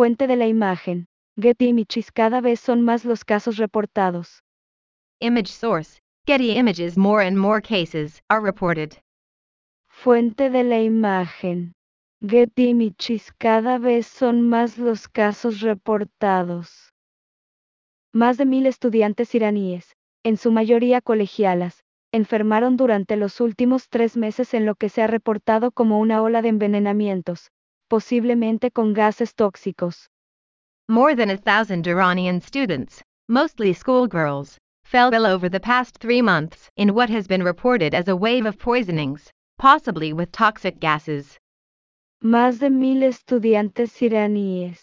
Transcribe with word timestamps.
Fuente 0.00 0.26
de 0.26 0.36
la 0.36 0.46
imagen. 0.46 1.08
Getty 1.38 1.68
Images 1.68 2.10
cada 2.10 2.40
vez 2.40 2.58
son 2.58 2.80
más 2.80 3.04
los 3.04 3.22
casos 3.22 3.58
reportados. 3.58 4.42
Image 5.20 5.48
source 5.48 6.00
Getty 6.26 6.56
Images 6.56 6.96
More 6.96 7.26
and 7.26 7.36
more 7.36 7.60
cases 7.60 8.22
are 8.30 8.40
reported. 8.42 8.94
Fuente 9.90 10.48
de 10.48 10.64
la 10.64 10.80
imagen. 10.80 11.74
Getty 12.26 12.70
Images 12.70 13.30
cada 13.36 13.76
vez 13.76 14.06
son 14.06 14.48
más 14.48 14.78
los 14.78 15.06
casos 15.06 15.60
reportados. 15.60 16.94
Más 18.14 18.38
de 18.38 18.46
mil 18.46 18.64
estudiantes 18.64 19.34
iraníes, 19.34 19.96
en 20.24 20.38
su 20.38 20.50
mayoría 20.50 21.02
colegialas, 21.02 21.84
enfermaron 22.10 22.78
durante 22.78 23.18
los 23.18 23.38
últimos 23.42 23.90
tres 23.90 24.16
meses 24.16 24.54
en 24.54 24.64
lo 24.64 24.76
que 24.76 24.88
se 24.88 25.02
ha 25.02 25.06
reportado 25.08 25.72
como 25.72 25.98
una 26.00 26.22
ola 26.22 26.40
de 26.40 26.48
envenenamientos, 26.48 27.50
posiblemente 27.90 28.70
con 28.70 28.94
gases 28.94 29.34
tóxicos. 29.34 30.08
More 30.88 31.14
than 31.14 31.30
a 31.30 31.36
thousand 31.36 31.86
Iranian 31.86 32.40
students, 32.40 33.02
mostly 33.28 33.72
schoolgirls, 33.74 34.58
fell 34.84 35.12
ill 35.12 35.26
over 35.26 35.48
the 35.48 35.60
past 35.60 35.98
three 35.98 36.22
months 36.22 36.70
in 36.76 36.94
what 36.94 37.10
has 37.10 37.26
been 37.26 37.42
reported 37.42 37.94
as 37.94 38.08
a 38.08 38.16
wave 38.16 38.46
of 38.46 38.58
poisonings, 38.58 39.30
possibly 39.58 40.12
with 40.12 40.30
toxic 40.32 40.80
gases. 40.80 41.36
Más 42.22 42.60
de 42.60 42.70
mil 42.70 43.02
estudiantes 43.02 44.00
iraníes, 44.02 44.80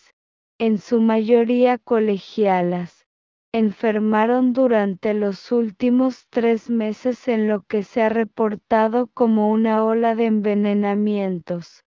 en 0.60 0.78
su 0.78 1.00
mayoría 1.00 1.78
colegialas, 1.78 3.06
enfermaron 3.54 4.54
durante 4.54 5.14
los 5.14 5.52
últimos 5.52 6.28
tres 6.30 6.70
meses 6.70 7.28
en 7.28 7.48
lo 7.48 7.62
que 7.62 7.84
se 7.84 8.02
ha 8.02 8.10
reportado 8.10 9.08
como 9.14 9.50
una 9.50 9.84
ola 9.84 10.16
de 10.16 10.26
envenenamientos, 10.26 11.84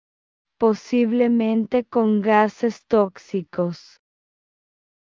posiblemente 0.61 1.85
con 1.85 2.21
gases 2.21 2.85
tóxicos. 2.87 3.99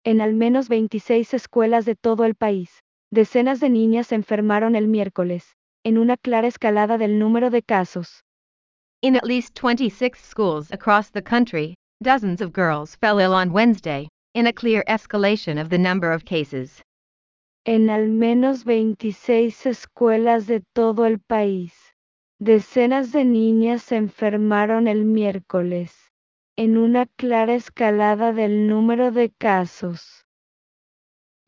En 0.03 0.23
al 0.23 0.33
menos 0.33 0.71
26 0.71 1.35
escuelas 1.35 1.85
de 1.85 1.97
todo 1.97 2.25
el 2.25 2.35
país, 2.35 2.81
decenas 3.11 3.61
de 3.61 3.69
niñas 3.69 4.07
se 4.07 4.15
enfermaron 4.15 4.75
el 4.75 4.89
miércoles, 4.89 5.55
en 5.85 5.99
una 5.99 6.17
clara 6.17 6.49
escalada 6.49 6.97
del 6.97 7.19
número 7.19 7.51
de 7.51 7.63
casos. 7.63 8.25
In 9.03 9.17
at 9.17 9.25
least 9.27 9.61
26 9.61 10.19
schools 10.19 10.73
across 10.73 11.11
the 11.11 11.23
country, 11.23 11.75
dozens 12.03 12.41
of 12.41 12.55
girls 12.55 12.97
fell 12.97 13.21
ill 13.21 13.35
on 13.35 13.53
Wednesday, 13.53 14.09
in 14.33 14.47
a 14.47 14.53
clear 14.53 14.83
escalation 14.89 15.61
of 15.61 15.69
the 15.69 15.79
number 15.79 16.11
of 16.11 16.25
cases. 16.25 16.81
En 17.67 17.91
al 17.91 18.09
menos 18.09 18.65
26 18.65 19.67
escuelas 19.67 20.47
de 20.47 20.63
todo 20.75 21.05
el 21.05 21.19
país, 21.19 21.84
decenas 22.45 23.11
de 23.11 23.25
niñas 23.25 23.83
se 23.83 23.97
enfermaron 23.97 24.87
el 24.87 25.07
miércoles, 25.07 26.11
en 26.57 26.77
una 26.77 27.07
clara 27.07 27.55
escalada 27.55 28.35
del 28.35 28.69
número 28.69 29.13
de 29.13 29.31
casos. 29.31 30.27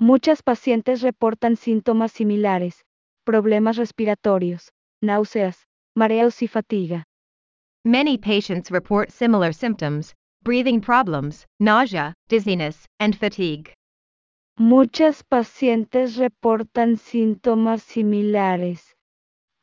Muchas 0.01 0.43
pacientes 0.43 1.03
reportan 1.03 1.57
síntomas 1.57 2.13
similares, 2.13 2.87
problemas 3.25 3.77
respiratorios, 3.77 4.73
náuseas, 5.03 5.67
mareos 5.95 6.41
y 6.41 6.49
fatiga. 6.49 7.05
Many 7.85 8.17
patients 8.17 8.71
report 8.71 9.11
similar 9.11 9.53
symptoms, 9.53 10.15
breathing 10.43 10.81
problems, 10.81 11.47
nausea, 11.61 12.15
dizziness, 12.29 12.87
and 12.99 13.15
fatigue. 13.15 13.75
Muchas 14.59 15.23
pacientes 15.23 16.17
reportan 16.17 16.97
síntomas 16.97 17.83
similares, 17.83 18.96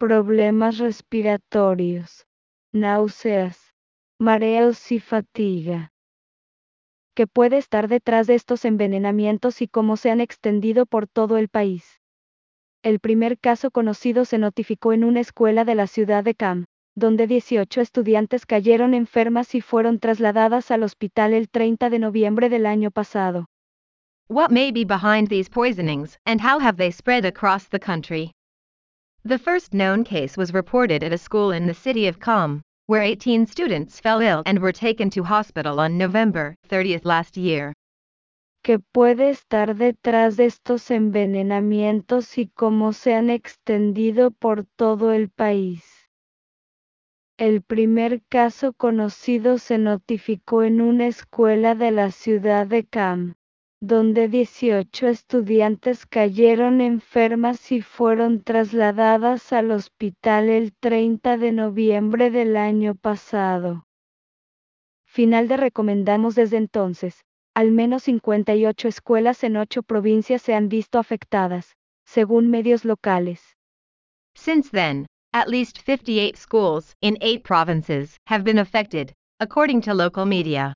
problemas 0.03 0.79
respiratorios, 0.79 2.27
náuseas, 2.73 3.73
mareos 4.19 4.91
y 4.91 4.99
fatiga. 4.99 5.93
¿Qué 7.15 7.25
puede 7.25 7.57
estar 7.57 7.87
detrás 7.87 8.27
de 8.27 8.35
estos 8.35 8.65
envenenamientos 8.65 9.61
y 9.61 9.69
cómo 9.69 9.95
se 9.95 10.11
han 10.11 10.19
extendido 10.19 10.85
por 10.85 11.07
todo 11.07 11.37
el 11.37 11.47
país? 11.47 12.01
El 12.83 12.99
primer 12.99 13.39
caso 13.39 13.71
conocido 13.71 14.25
se 14.25 14.37
notificó 14.37 14.91
en 14.91 15.05
una 15.05 15.21
escuela 15.21 15.63
de 15.63 15.75
la 15.75 15.87
ciudad 15.87 16.25
de 16.25 16.35
Cam, 16.35 16.65
donde 16.95 17.25
18 17.25 17.79
estudiantes 17.79 18.45
cayeron 18.45 18.93
enfermas 18.93 19.55
y 19.55 19.61
fueron 19.61 19.99
trasladadas 19.99 20.69
al 20.71 20.83
hospital 20.83 21.33
el 21.33 21.49
30 21.49 21.89
de 21.89 21.99
noviembre 21.99 22.49
del 22.49 22.65
año 22.65 22.91
pasado. 22.91 23.45
What 24.27 24.49
may 24.49 24.73
be 24.73 24.83
behind 24.83 25.29
these 25.29 25.49
poisonings, 25.49 26.19
and 26.25 26.41
how 26.41 26.59
have 26.59 26.75
they 26.75 26.91
spread 26.91 27.23
across 27.23 27.69
the 27.69 27.79
country? 27.79 28.33
The 29.25 29.39
first 29.39 29.73
known 29.73 30.03
case 30.03 30.35
was 30.35 30.53
reported 30.53 31.01
at 31.01 31.13
a 31.13 31.17
school 31.17 31.51
in 31.51 31.65
the 31.65 31.73
city 31.73 32.07
of 32.07 32.19
Qom, 32.19 32.61
where 32.87 33.01
18 33.01 33.45
students 33.45 34.01
fell 34.01 34.19
ill 34.19 34.43
and 34.45 34.59
were 34.59 34.73
taken 34.73 35.09
to 35.11 35.23
hospital 35.23 35.79
on 35.79 35.97
November 35.97 36.55
30th 36.67 37.05
last 37.05 37.37
year. 37.37 37.71
¿Qué 38.65 38.79
puede 38.93 39.29
estar 39.29 39.75
detrás 39.75 40.35
de 40.35 40.47
estos 40.47 40.91
envenenamientos 40.91 42.37
y 42.37 42.49
cómo 42.53 42.91
se 42.91 43.13
han 43.13 43.29
extendido 43.29 44.31
por 44.31 44.65
todo 44.75 45.13
el 45.13 45.29
país? 45.29 45.85
El 47.37 47.61
primer 47.61 48.23
caso 48.27 48.73
conocido 48.73 49.57
se 49.57 49.77
notificó 49.77 50.63
en 50.63 50.81
una 50.81 51.07
escuela 51.07 51.75
de 51.75 51.91
la 51.91 52.11
ciudad 52.11 52.67
de 52.67 52.83
Cam, 52.83 53.35
donde 53.85 54.29
18 54.29 55.09
estudiantes 55.09 56.05
cayeron 56.05 56.79
enfermas 56.79 57.69
y 57.73 57.81
fueron 57.81 58.41
trasladadas 58.41 59.51
al 59.51 59.71
hospital 59.71 60.47
el 60.47 60.71
30 60.73 61.35
de 61.35 61.51
noviembre 61.51 62.31
del 62.31 62.55
año 62.55 62.95
pasado. 62.95 63.83
Final 65.05 65.49
de 65.49 65.57
recomendamos 65.57 66.33
desde 66.33 66.55
entonces, 66.55 67.25
al 67.53 67.71
menos 67.71 68.03
58 68.03 68.87
escuelas 68.87 69.43
en 69.43 69.57
8 69.57 69.83
provincias 69.83 70.41
se 70.41 70.53
han 70.53 70.69
visto 70.69 70.97
afectadas, 70.97 71.75
según 72.05 72.49
medios 72.49 72.85
locales. 72.85 73.57
Since 74.33 74.69
then, 74.71 75.07
at 75.33 75.49
least 75.49 75.79
58 75.85 76.37
schools 76.37 76.95
in 77.01 77.17
8 77.21 77.43
provinces 77.43 78.15
have 78.29 78.45
been 78.45 78.59
affected, 78.59 79.11
according 79.41 79.81
to 79.81 79.93
local 79.93 80.25
media. 80.25 80.73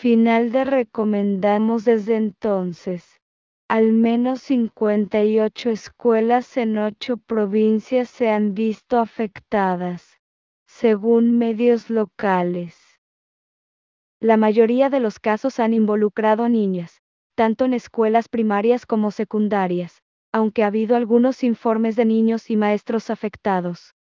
Final 0.00 0.50
de 0.50 0.64
recomendamos 0.64 1.84
desde 1.84 2.16
entonces. 2.16 3.20
Al 3.68 3.92
menos 3.92 4.40
58 4.40 5.68
escuelas 5.68 6.56
en 6.56 6.78
8 6.78 7.18
provincias 7.18 8.08
se 8.08 8.30
han 8.30 8.54
visto 8.54 8.98
afectadas, 8.98 10.18
según 10.66 11.36
medios 11.36 11.90
locales. 11.90 12.78
La 14.22 14.38
mayoría 14.38 14.88
de 14.88 15.00
los 15.00 15.18
casos 15.18 15.60
han 15.60 15.74
involucrado 15.74 16.44
a 16.44 16.48
niñas, 16.48 17.02
tanto 17.34 17.66
en 17.66 17.74
escuelas 17.74 18.30
primarias 18.30 18.86
como 18.86 19.10
secundarias, 19.10 20.02
aunque 20.32 20.62
ha 20.62 20.68
habido 20.68 20.96
algunos 20.96 21.44
informes 21.44 21.94
de 21.94 22.06
niños 22.06 22.48
y 22.48 22.56
maestros 22.56 23.10
afectados. 23.10 23.92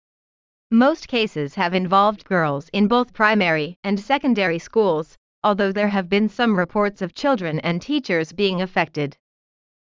Most 0.70 1.08
cases 1.08 1.58
have 1.58 1.76
involved 1.76 2.22
girls 2.28 2.68
in 2.72 2.86
both 2.86 3.12
primary 3.12 3.78
and 3.82 3.98
secondary 3.98 4.60
schools, 4.60 5.18
although 5.48 5.72
there 5.72 5.88
have 5.88 6.10
been 6.10 6.28
some 6.28 6.54
reports 6.54 7.00
of 7.00 7.14
children 7.14 7.58
and 7.60 7.80
teachers 7.80 8.34
being 8.34 8.60
affected. 8.60 9.16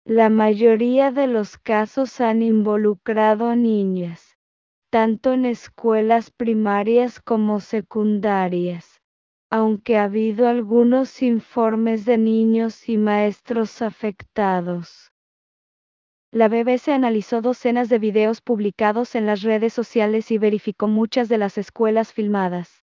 La 0.05 0.29
mayoría 0.29 1.11
de 1.11 1.27
los 1.27 1.57
casos 1.57 2.21
han 2.21 2.41
involucrado 2.41 3.49
a 3.49 3.55
niñas, 3.57 4.37
tanto 4.89 5.33
en 5.33 5.45
escuelas 5.45 6.31
primarias 6.31 7.19
como 7.19 7.59
secundarias, 7.59 9.01
aunque 9.49 9.97
ha 9.97 10.05
habido 10.05 10.47
algunos 10.47 11.21
informes 11.21 12.05
de 12.05 12.17
niños 12.17 12.87
y 12.87 12.97
maestros 12.97 13.81
afectados. 13.81 15.11
La 16.31 16.47
BBC 16.47 16.93
analizó 16.93 17.41
docenas 17.41 17.89
de 17.89 17.99
videos 17.99 18.39
publicados 18.39 19.15
en 19.15 19.25
las 19.25 19.41
redes 19.41 19.73
sociales 19.73 20.31
y 20.31 20.37
verificó 20.37 20.87
muchas 20.87 21.27
de 21.27 21.37
las 21.37 21.57
escuelas 21.57 22.13
filmadas. 22.13 22.85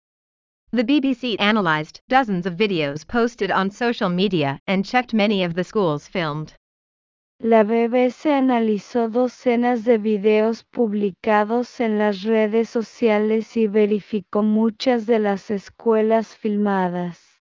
The 0.74 0.84
BBC 0.84 1.38
analyzed 1.40 2.02
dozens 2.10 2.46
of 2.46 2.56
videos 2.56 3.08
posted 3.08 3.52
on 3.52 3.72
social 3.72 4.10
media 4.10 4.60
and 4.68 4.84
checked 4.84 5.14
many 5.14 5.46
of 5.46 5.54
the 5.54 5.64
schools 5.64 6.10
filmed. 6.10 6.54
La 7.40 7.64
BBC 7.64 8.34
analizó 8.34 9.08
docenas 9.08 9.86
de 9.86 9.98
videos 9.98 10.66
publicados 10.66 11.80
en 11.80 11.98
las 11.98 12.24
redes 12.24 12.70
sociales 12.70 13.56
y 13.56 13.68
verificó 13.68 14.44
muchas 14.44 15.06
de 15.06 15.20
las 15.20 15.52
escuelas 15.52 16.36
filmadas. 16.36 17.42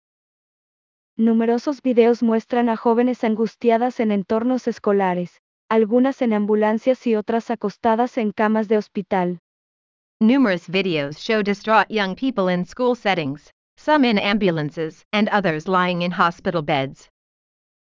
Numerosos 1.16 1.80
videos 1.80 2.24
muestran 2.24 2.68
a 2.68 2.76
jóvenes 2.76 3.22
angustiadas 3.22 4.00
en 4.00 4.10
entornos 4.10 4.66
escolares, 4.66 5.40
algunas 5.68 6.22
en 6.22 6.32
ambulancias 6.32 7.06
y 7.06 7.14
otras 7.14 7.52
acostadas 7.52 8.18
en 8.18 8.32
camas 8.32 8.66
de 8.66 8.78
hospital. 8.78 9.38
Numerous 10.22 10.68
videos 10.68 11.18
show 11.18 11.42
distraught 11.42 11.90
young 11.90 12.14
people 12.14 12.46
in 12.46 12.64
school 12.64 12.94
settings, 12.94 13.50
some 13.76 14.04
in 14.04 14.18
ambulances, 14.18 15.04
and 15.12 15.28
others 15.30 15.66
lying 15.66 16.02
in 16.02 16.12
hospital 16.12 16.62
beds. 16.62 17.08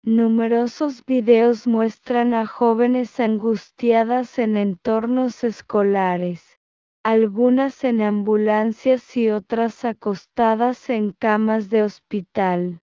Numerosos 0.04 1.04
videos 1.06 1.68
muestran 1.68 2.34
a 2.34 2.48
jóvenes 2.48 3.20
angustiadas 3.20 4.40
en 4.40 4.58
entornos 4.58 5.44
escolares, 5.44 6.58
algunas 7.04 7.84
en 7.84 8.02
ambulancias 8.02 9.16
y 9.16 9.30
otras 9.30 9.86
acostadas 9.86 10.90
en 10.90 11.12
camas 11.12 11.70
de 11.70 11.84
hospital. 11.84 12.80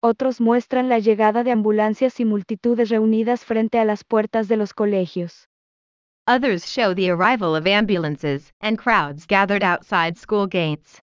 Otros 0.00 0.40
muestran 0.40 0.88
la 0.88 1.00
llegada 1.00 1.44
de 1.44 1.50
ambulancias 1.50 2.18
y 2.18 2.24
multitudes 2.24 2.88
reunidas 2.88 3.44
frente 3.44 3.78
a 3.78 3.84
las 3.84 4.04
puertas 4.04 4.48
de 4.48 4.56
los 4.56 4.72
colegios. 4.72 5.50
Others 6.28 6.70
show 6.70 6.94
the 6.94 7.10
arrival 7.10 7.56
of 7.56 7.66
ambulances 7.66 8.52
and 8.60 8.78
crowds 8.78 9.26
gathered 9.26 9.64
outside 9.64 10.16
school 10.16 10.46
gates. 10.46 11.00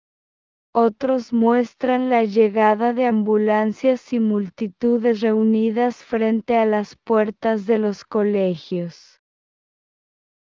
Otros 0.75 1.35
muestran 1.35 2.09
la 2.09 2.25
llegada 2.25 2.95
de 2.95 3.05
ambulancias 3.05 4.11
y 4.15 4.21
multitudes 4.21 5.21
reunidas 5.21 6.03
frente 6.03 6.57
a 6.57 6.65
las 6.65 6.97
puertas 7.05 7.67
de 7.67 7.77
los 7.77 8.05
colegios. 8.05 9.21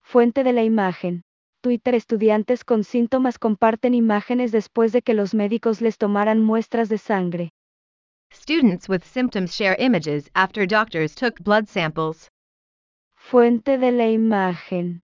Fuente 0.00 0.42
de 0.42 0.54
la 0.54 0.62
imagen. 0.62 1.20
Twitter 1.62 1.94
Estudiantes 1.94 2.64
con 2.64 2.82
síntomas 2.82 3.38
comparten 3.38 3.92
imágenes 3.92 4.52
después 4.52 4.90
de 4.92 5.02
que 5.02 5.12
los 5.12 5.34
médicos 5.34 5.82
les 5.82 5.98
tomaran 5.98 6.40
muestras 6.40 6.88
de 6.88 6.96
sangre. 6.96 7.50
Students 8.32 8.88
with 8.88 9.04
symptoms 9.04 9.54
share 9.54 9.76
images 9.78 10.30
after 10.34 10.66
doctors 10.66 11.14
took 11.14 11.38
blood 11.42 11.68
samples. 11.68 12.31
Fuente 13.30 13.78
de 13.78 13.92
la 13.92 14.10
imagen. 14.10 15.00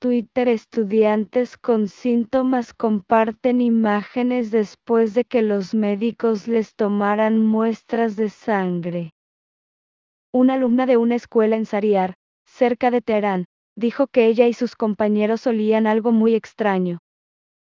Twitter 0.00 0.48
Estudiantes 0.48 1.58
con 1.58 1.88
síntomas 1.88 2.72
comparten 2.72 3.60
imágenes 3.60 4.50
después 4.50 5.12
de 5.12 5.24
que 5.24 5.42
los 5.42 5.74
médicos 5.74 6.48
les 6.48 6.74
tomaran 6.74 7.44
muestras 7.44 8.16
de 8.16 8.30
sangre. 8.30 9.12
Una 10.32 10.54
alumna 10.54 10.86
de 10.86 10.96
una 10.96 11.16
escuela 11.16 11.56
en 11.56 11.66
Sariar, 11.66 12.14
cerca 12.46 12.90
de 12.90 13.02
Teherán, 13.02 13.44
dijo 13.76 14.06
que 14.06 14.26
ella 14.26 14.46
y 14.46 14.54
sus 14.54 14.74
compañeros 14.74 15.46
olían 15.46 15.86
algo 15.86 16.10
muy 16.10 16.34
extraño. 16.34 17.00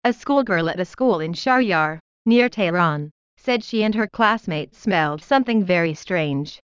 A 0.05 0.13
schoolgirl 0.13 0.71
at 0.71 0.81
a 0.81 0.87
school 0.87 1.21
in 1.21 1.33
Sharyar, 1.33 1.99
near 2.25 2.49
Tehran, 2.49 3.11
said 3.37 3.63
she 3.63 3.85
and 3.85 3.95
her 3.95 4.09
classmates 4.09 4.79
smelled 4.79 5.21
something 5.21 5.63
very 5.63 5.95
strange. 5.95 6.61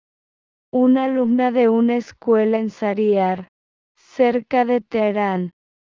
Una 0.75 1.05
alumna 1.05 1.53
de 1.53 1.69
una 1.69 1.97
escuela 1.97 2.59
en 2.59 2.71
Sariar, 2.71 3.49
cerca 3.95 4.65
de 4.65 4.81
Teherán, 4.81 5.51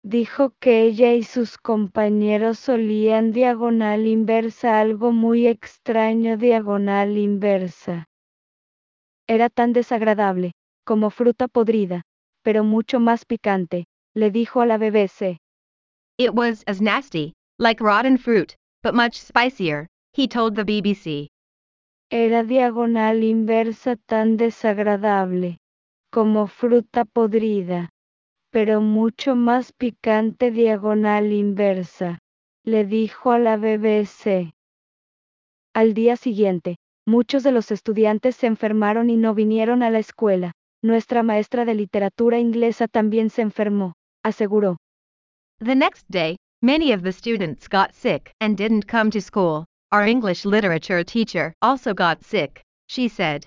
dijo 0.04 0.52
que 0.60 0.82
ella 0.82 1.14
y 1.14 1.22
sus 1.22 1.56
compañeros 1.56 2.68
olían 2.68 3.32
diagonal 3.32 4.06
inversa 4.06 4.78
algo 4.78 5.12
muy 5.12 5.46
extraño 5.46 6.36
diagonal 6.36 7.16
inversa. 7.16 8.04
Era 9.26 9.48
tan 9.48 9.72
desagradable, 9.72 10.52
como 10.84 11.08
fruta 11.08 11.48
podrida, 11.48 12.02
pero 12.42 12.62
mucho 12.62 13.00
más 13.00 13.24
picante, 13.24 13.86
le 14.14 14.30
dijo 14.30 14.60
a 14.60 14.66
la 14.66 14.76
BBC. 14.76 15.38
It 16.18 16.34
was 16.34 16.62
as 16.66 16.82
nasty, 16.82 17.32
like 17.58 17.82
rotten 17.82 18.18
fruit, 18.18 18.54
but 18.82 18.92
much 18.92 19.14
spicier, 19.14 19.86
he 20.12 20.28
told 20.28 20.54
the 20.54 20.64
BBC. 20.64 21.28
Era 22.10 22.44
diagonal 22.44 23.24
inversa 23.24 23.96
tan 23.96 24.36
desagradable, 24.36 25.58
como 26.12 26.46
fruta 26.46 27.04
podrida, 27.04 27.90
pero 28.50 28.80
mucho 28.80 29.34
más 29.34 29.72
picante 29.72 30.52
diagonal 30.52 31.32
inversa, 31.32 32.20
le 32.64 32.84
dijo 32.84 33.32
a 33.32 33.40
la 33.40 33.56
BBC. 33.56 34.54
Al 35.74 35.94
día 35.94 36.16
siguiente, 36.16 36.76
muchos 37.06 37.42
de 37.42 37.50
los 37.50 37.72
estudiantes 37.72 38.36
se 38.36 38.46
enfermaron 38.46 39.10
y 39.10 39.16
no 39.16 39.34
vinieron 39.34 39.82
a 39.82 39.90
la 39.90 39.98
escuela. 39.98 40.52
Nuestra 40.82 41.24
maestra 41.24 41.64
de 41.64 41.74
literatura 41.74 42.38
inglesa 42.38 42.86
también 42.86 43.30
se 43.30 43.42
enfermó, 43.42 43.94
aseguró. 44.22 44.76
The 45.58 45.74
next 45.74 46.06
day, 46.08 46.36
many 46.62 46.92
of 46.92 47.02
the 47.02 47.12
students 47.12 47.68
got 47.68 47.92
sick 47.92 48.32
and 48.40 48.56
didn't 48.56 48.86
come 48.86 49.10
to 49.10 49.20
school. 49.20 49.64
Our 49.96 50.06
English 50.06 50.44
literature 50.44 51.02
teacher 51.04 51.54
also 51.62 51.94
got 51.94 52.22
sick, 52.22 52.62
she 52.86 53.08
said. 53.08 53.46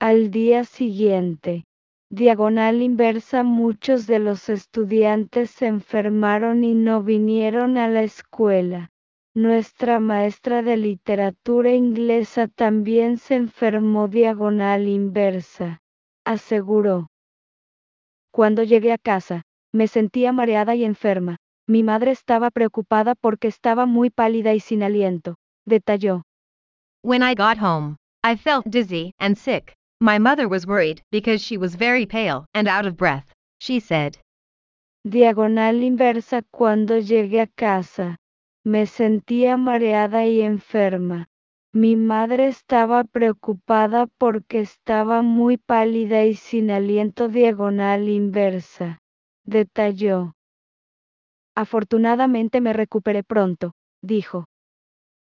Al 0.00 0.32
día 0.32 0.64
siguiente, 0.64 1.62
diagonal 2.10 2.82
inversa, 2.82 3.44
muchos 3.44 4.08
de 4.08 4.18
los 4.18 4.48
estudiantes 4.48 5.52
se 5.52 5.66
enfermaron 5.66 6.64
y 6.64 6.74
no 6.74 7.04
vinieron 7.04 7.78
a 7.78 7.86
la 7.86 8.02
escuela. 8.02 8.90
Nuestra 9.36 10.00
maestra 10.00 10.62
de 10.62 10.76
literatura 10.76 11.70
inglesa 11.70 12.48
también 12.48 13.18
se 13.18 13.36
enfermó 13.36 14.08
diagonal 14.08 14.88
inversa 14.88 15.80
aseguró. 16.24 17.06
Cuando 18.32 18.64
llegué 18.64 18.92
a 18.92 18.98
casa, 18.98 19.42
me 19.72 19.86
sentía 19.86 20.32
mareada 20.32 20.74
y 20.74 20.84
enferma. 20.84 21.36
Mi 21.68 21.84
madre 21.84 22.10
estaba 22.10 22.50
preocupada 22.50 23.14
porque 23.14 23.46
estaba 23.46 23.86
muy 23.86 24.10
pálida 24.10 24.54
y 24.54 24.58
sin 24.58 24.82
aliento, 24.82 25.36
detalló. 25.66 26.22
When 27.02 27.22
I 27.22 27.34
got 27.34 27.58
home, 27.58 27.96
I 28.22 28.36
felt 28.36 28.70
dizzy 28.70 29.12
and 29.18 29.36
sick. 29.36 29.74
My 30.00 30.18
mother 30.18 30.48
was 30.48 30.66
worried 30.66 31.02
because 31.10 31.40
she 31.40 31.56
was 31.56 31.74
very 31.76 32.06
pale 32.06 32.46
and 32.54 32.68
out 32.68 32.86
of 32.86 32.96
breath, 32.96 33.32
she 33.60 33.80
said. 33.80 34.18
Diagonal 35.04 35.82
inversa 35.82 36.42
cuando 36.50 36.98
llegué 36.98 37.40
a 37.40 37.46
casa. 37.46 38.16
Me 38.64 38.86
sentía 38.86 39.56
mareada 39.56 40.24
y 40.26 40.40
enferma. 40.40 41.26
Mi 41.72 41.96
madre 41.96 42.48
estaba 42.48 43.02
preocupada 43.02 44.06
porque 44.18 44.60
estaba 44.60 45.22
muy 45.22 45.56
pálida 45.56 46.24
y 46.24 46.34
sin 46.34 46.70
aliento 46.70 47.28
diagonal 47.28 48.08
inversa. 48.08 48.98
Detalló. 49.44 50.34
Afortunadamente 51.56 52.60
me 52.60 52.72
recuperé 52.72 53.24
pronto, 53.24 53.72
dijo. 54.02 54.44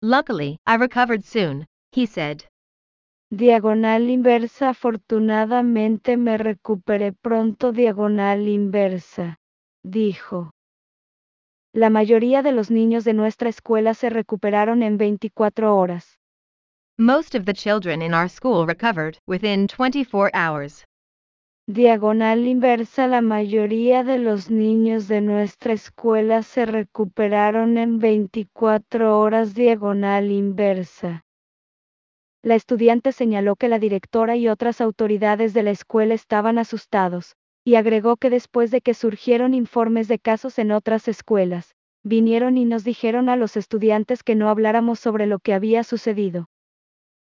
Luckily, 0.01 0.59
I 0.65 0.77
recovered 0.77 1.25
soon, 1.25 1.67
he 1.91 2.07
said. 2.07 2.45
Diagonal 3.31 4.09
inversa 4.09 4.71
afortunadamente 4.71 6.17
me 6.17 6.39
recuperé 6.39 7.13
pronto 7.13 7.73
diagonal 7.73 8.47
inversa, 8.47 9.37
dijo. 9.85 10.51
La 11.75 11.91
mayoría 11.91 12.43
de 12.43 12.53
los 12.53 12.71
niños 12.71 13.05
de 13.05 13.13
nuestra 13.13 13.49
escuela 13.49 13.93
se 13.95 14.09
recuperaron 14.09 14.83
en 14.83 14.99
24 14.99 15.77
horas. 15.77 16.19
Most 16.97 17.35
of 17.35 17.45
the 17.45 17.53
children 17.53 18.01
in 18.01 18.15
our 18.15 18.29
school 18.29 18.67
recovered 18.67 19.19
within 19.27 19.67
24 19.67 20.31
hours. 20.33 20.85
Diagonal 21.71 22.47
inversa 22.47 23.07
La 23.07 23.21
mayoría 23.21 24.03
de 24.03 24.19
los 24.19 24.51
niños 24.51 25.07
de 25.07 25.21
nuestra 25.21 25.75
escuela 25.75 26.43
se 26.43 26.65
recuperaron 26.65 27.77
en 27.77 27.99
24 27.99 29.21
horas 29.21 29.53
diagonal 29.53 30.31
inversa. 30.31 31.27
La 32.43 32.55
estudiante 32.55 33.13
señaló 33.13 33.55
que 33.55 33.69
la 33.69 33.79
directora 33.79 34.35
y 34.35 34.49
otras 34.49 34.81
autoridades 34.81 35.53
de 35.53 35.63
la 35.63 35.71
escuela 35.71 36.15
estaban 36.15 36.57
asustados, 36.57 37.37
y 37.65 37.75
agregó 37.75 38.17
que 38.17 38.31
después 38.31 38.71
de 38.71 38.81
que 38.81 38.95
surgieron 38.95 39.53
informes 39.53 40.09
de 40.09 40.19
casos 40.19 40.59
en 40.59 40.73
otras 40.73 41.07
escuelas, 41.07 41.75
vinieron 42.03 42.57
y 42.57 42.65
nos 42.65 42.83
dijeron 42.83 43.29
a 43.29 43.37
los 43.37 43.59
estudiantes 43.59 44.23
que 44.23 44.37
no 44.37 44.49
habláramos 44.49 45.01
sobre 45.01 45.27
lo 45.27 45.39
que 45.39 45.53
había 45.53 45.85
sucedido. 45.85 46.47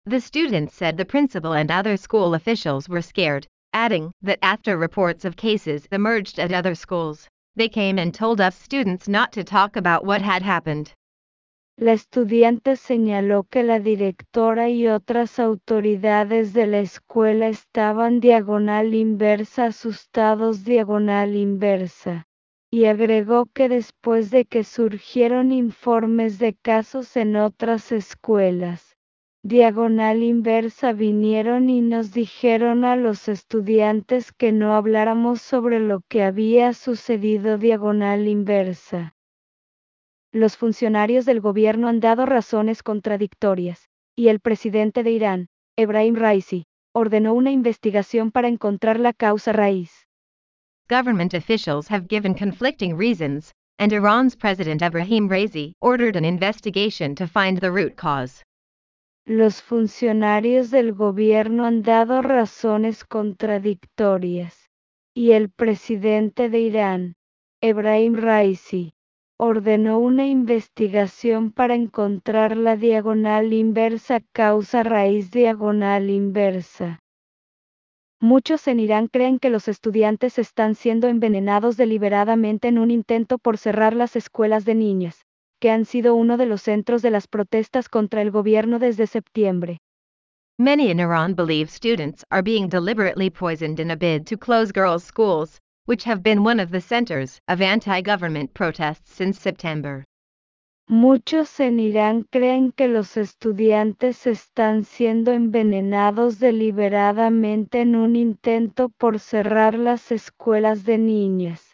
The 0.09 0.21
students 0.21 0.73
said 0.73 0.99
the 0.99 1.05
principal 1.05 1.53
and 1.53 1.73
other 1.73 1.99
school 1.99 2.33
officials 2.33 2.89
were 2.89 3.03
scared, 3.03 3.49
adding 3.73 4.13
that 4.23 4.39
after 4.43 4.77
reports 4.77 5.25
of 5.25 5.37
cases 5.37 5.87
emerged 5.93 6.39
at 6.39 6.53
other 6.53 6.75
schools, 6.75 7.29
they 7.55 7.69
came 7.69 7.99
and 7.99 8.15
told 8.15 8.41
us 8.41 8.55
students 8.55 9.09
not 9.09 9.33
to 9.33 9.45
talk 9.45 9.77
about 9.77 10.05
what 10.05 10.23
had 10.23 10.43
happened. 10.43 10.93
La 11.79 11.93
estudiante 11.93 12.77
señaló 12.77 13.45
que 13.51 13.63
la 13.63 13.79
directora 13.79 14.71
y 14.71 14.89
otras 14.89 15.39
autoridades 15.39 16.55
de 16.55 16.67
la 16.67 16.79
escuela 16.81 17.49
estaban 17.49 18.21
diagonal 18.21 18.95
inversa 18.95 19.67
asustados 19.67 20.65
diagonal 20.65 21.37
inversa, 21.37 22.25
y 22.71 22.87
agregó 22.87 23.45
que 23.53 23.69
después 23.69 24.31
de 24.31 24.47
que 24.47 24.65
surgieron 24.65 25.53
informes 25.53 26.39
de 26.39 26.55
casos 26.55 27.15
en 27.17 27.37
otras 27.37 27.93
escuelas, 27.93 28.96
diagonal 29.47 30.25
inversa 30.25 30.93
vinieron 30.93 31.71
y 31.71 31.81
nos 31.81 32.13
dijeron 32.13 32.85
a 32.85 32.97
los 32.97 33.29
estudiantes 33.29 34.33
que 34.33 34.51
no 34.51 34.75
habláramos 34.75 35.41
sobre 35.41 35.79
lo 35.79 36.01
que 36.09 36.25
había 36.25 36.73
sucedido 36.73 37.57
diagonal 37.57 38.27
inversa. 38.27 39.15
Los 40.33 40.57
funcionarios 40.57 41.25
del 41.27 41.41
gobierno 41.41 41.87
han 41.87 42.01
dado 42.01 42.27
razones 42.27 42.83
contradictorias, 42.83 43.89
y 44.17 44.29
el 44.29 44.41
presidente 44.41 45.05
de 45.05 45.13
Irán, 45.13 45.49
Ebrahim 45.77 46.17
Raisi, 46.17 46.65
ordenó 46.93 47.33
una 47.33 47.53
investigación 47.53 48.33
para 48.33 48.49
encontrar 48.49 48.99
la 48.99 49.13
causa 49.13 49.53
raíz. 49.53 50.09
Government 50.89 51.35
officials 51.35 51.89
have 51.89 52.09
given 52.09 52.35
conflicting 52.35 52.97
reasons, 52.97 53.53
and 53.79 53.93
Iran's 53.93 54.35
President 54.35 54.83
Ebrahim 54.83 55.29
Raisi 55.29 55.75
ordered 55.81 56.17
an 56.17 56.25
investigation 56.25 57.15
to 57.15 57.29
find 57.29 57.61
the 57.61 57.71
root 57.71 57.95
cause. 57.97 58.43
Los 59.29 59.61
funcionarios 59.61 60.71
del 60.71 60.93
gobierno 60.93 61.65
han 61.65 61.83
dado 61.83 62.23
razones 62.23 63.05
contradictorias, 63.05 64.71
y 65.17 65.33
el 65.33 65.51
presidente 65.51 66.49
de 66.49 66.61
Irán, 66.61 67.17
Ebrahim 67.61 68.15
Raisi, 68.15 68.93
ordenó 69.37 69.99
una 69.99 70.29
investigación 70.29 71.51
para 71.51 71.75
encontrar 71.75 72.57
la 72.57 72.77
diagonal 72.77 73.53
inversa 73.53 74.21
causa 74.33 74.85
raíz 74.85 75.33
diagonal 75.33 76.09
inversa. 76.09 77.01
Muchos 78.21 78.69
en 78.69 78.79
Irán 78.79 79.09
creen 79.09 79.41
que 79.41 79.51
los 79.51 79.67
estudiantes 79.67 80.39
están 80.39 80.77
siendo 80.77 81.09
envenenados 81.09 81.77
deliberadamente 81.77 82.69
en 82.69 82.79
un 82.79 82.93
intento 82.93 83.39
por 83.39 83.59
cerrar 83.59 83.93
las 83.93 84.15
escuelas 84.15 84.65
de 84.65 84.77
niñas, 84.77 85.26
que 85.61 85.71
han 85.71 85.85
sido 85.85 86.15
uno 86.15 86.37
de 86.37 86.47
los 86.47 86.63
centros 86.63 87.03
de 87.03 87.11
las 87.11 87.27
protestas 87.27 87.89
contra 87.89 88.23
el 88.23 88.31
gobierno 88.31 88.79
desde 88.79 89.07
septiembre. 89.07 89.79
Many 90.59 90.91
in 90.91 91.01
Iran 91.01 91.35
believe 91.35 91.71
students 91.71 92.25
are 92.31 92.43
being 92.43 92.69
deliberately 92.69 93.29
poisoned 93.29 93.79
in 93.79 93.91
a 93.91 93.97
bid 93.97 94.27
to 94.27 94.37
close 94.37 94.73
girls' 94.73 95.05
schools, 95.05 95.61
which 95.87 96.05
have 96.05 96.23
been 96.23 96.43
one 96.43 96.61
of 96.61 96.71
the 96.71 96.81
centers 96.81 97.39
of 97.49 97.61
anti-government 97.61 98.55
protests 98.55 99.13
since 99.13 99.39
September. 99.39 100.05
Muchos 100.89 101.59
en 101.59 101.81
Irán 101.81 102.23
creen 102.31 102.71
que 102.71 102.87
los 102.87 103.17
estudiantes 103.17 104.25
están 104.29 104.85
siendo 104.85 105.33
envenenados 105.33 106.39
deliberadamente 106.39 107.81
en 107.81 107.97
un 107.97 108.15
intento 108.15 108.89
por 108.97 109.19
cerrar 109.19 109.75
las 109.75 110.13
escuelas 110.13 110.85
de 110.85 110.99
niñas, 110.99 111.66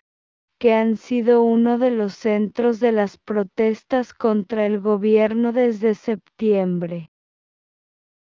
que 0.62 0.72
han 0.72 0.96
sido 0.96 1.42
uno 1.42 1.76
de 1.76 1.90
los 1.90 2.14
centros 2.14 2.78
de 2.78 2.92
las 2.92 3.18
protestas 3.18 4.14
contra 4.14 4.64
el 4.64 4.78
gobierno 4.78 5.52
desde 5.52 5.96
septiembre. 5.96 7.10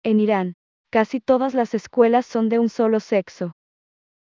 En 0.03 0.19
Irán, 0.19 0.53
casi 0.91 1.19
todas 1.19 1.55
las 1.55 1.73
escuelas 1.73 2.27
son 2.27 2.47
de 2.47 2.59
un 2.59 2.69
solo 2.69 2.99
sexo. 2.99 3.53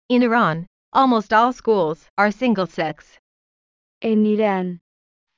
In 0.09 0.21
Iran, 0.21 0.67
almost 0.91 1.33
all 1.33 1.55
schools 1.55 2.07
are 2.15 2.31
single 2.31 2.67
sex. 2.67 3.19
En 3.99 4.27
Irán, 4.27 4.81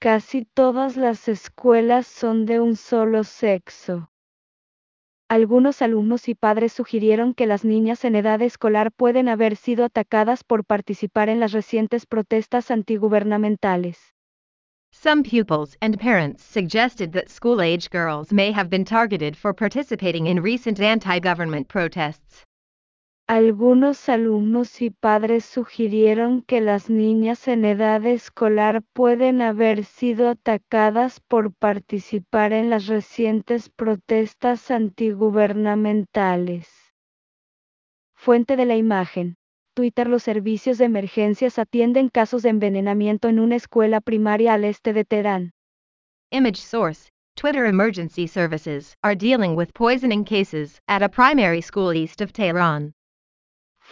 casi 0.01 0.43
todas 0.43 0.97
las 0.97 1.29
escuelas 1.29 2.05
son 2.05 2.45
de 2.45 2.59
un 2.59 2.75
solo 2.75 3.23
sexo. 3.23 4.09
Algunos 5.35 5.81
alumnos 5.81 6.29
y 6.29 6.33
padres 6.33 6.71
sugirieron 6.71 7.33
que 7.33 7.45
las 7.45 7.65
niñas 7.65 8.05
en 8.05 8.15
edad 8.15 8.41
escolar 8.41 8.93
pueden 8.93 9.27
haber 9.27 9.57
sido 9.57 9.83
atacadas 9.83 10.45
por 10.45 10.63
participar 10.63 11.27
en 11.27 11.41
las 11.41 11.51
recientes 11.51 12.05
protestas 12.05 12.71
antigubernamentales. 12.71 13.97
Some 14.93 15.23
pupils 15.23 15.75
and 15.81 15.99
parents 15.99 16.41
suggested 16.41 17.11
that 17.11 17.27
school 17.27 17.59
age 17.59 17.89
girls 17.89 18.31
may 18.31 18.53
have 18.53 18.69
been 18.69 18.85
targeted 18.85 19.35
for 19.35 19.53
participating 19.53 20.27
in 20.27 20.41
recent 20.41 20.79
anti 20.79 21.19
government 21.19 21.67
protests. 21.67 22.45
Algunos 23.27 24.07
alumnos 24.07 24.83
y 24.83 24.91
padres 24.91 25.45
sugirieron 25.45 26.43
que 26.43 26.61
las 26.61 26.91
niñas 26.91 27.47
en 27.47 27.65
edad 27.65 28.05
escolar 28.05 28.83
pueden 28.93 29.41
haber 29.41 29.83
sido 29.83 30.29
atacadas 30.29 31.21
por 31.21 31.51
participar 31.51 32.53
en 32.53 32.69
las 32.69 32.85
recientes 32.85 33.71
protestas 33.71 34.69
antigubernamentales. 34.69 36.69
Fuente 38.13 38.57
de 38.57 38.65
la 38.65 38.75
imagen. 38.75 39.37
Twitter 39.75 40.07
Los 40.07 40.21
servicios 40.21 40.77
de 40.77 40.85
emergencias 40.85 41.57
atienden 41.57 42.09
casos 42.09 42.43
de 42.43 42.49
envenenamiento 42.49 43.27
en 43.27 43.39
una 43.39 43.55
escuela 43.55 44.01
primaria 44.01 44.53
al 44.53 44.65
este 44.65 44.93
de 44.93 45.03
Teherán. 45.03 45.53
Image 46.29 46.61
source 46.61 47.09
Twitter 47.35 47.65
emergency 47.65 48.27
services 48.27 48.95
are 49.01 49.15
dealing 49.15 49.55
with 49.55 49.73
poisoning 49.73 50.23
cases 50.23 50.79
at 50.87 51.01
a 51.01 51.09
primary 51.09 51.63
school 51.63 51.91
east 51.91 52.21
of 52.21 52.31
Tehran. 52.31 52.93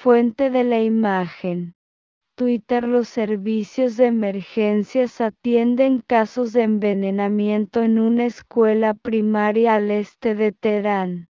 Fuente 0.03 0.49
de 0.49 0.65
la 0.65 0.81
imagen. 0.81 1.75
Twitter 2.35 2.83
Los 2.83 3.07
servicios 3.07 3.95
de 3.95 4.07
emergencias 4.07 5.21
atienden 5.21 6.01
casos 6.01 6.51
de 6.51 6.63
envenenamiento 6.63 7.81
en 7.83 7.97
una 7.97 8.25
escuela 8.25 8.95
primaria 8.95 9.75
al 9.75 9.89
este 9.91 10.35
de 10.35 10.51
Teherán. 10.51 11.29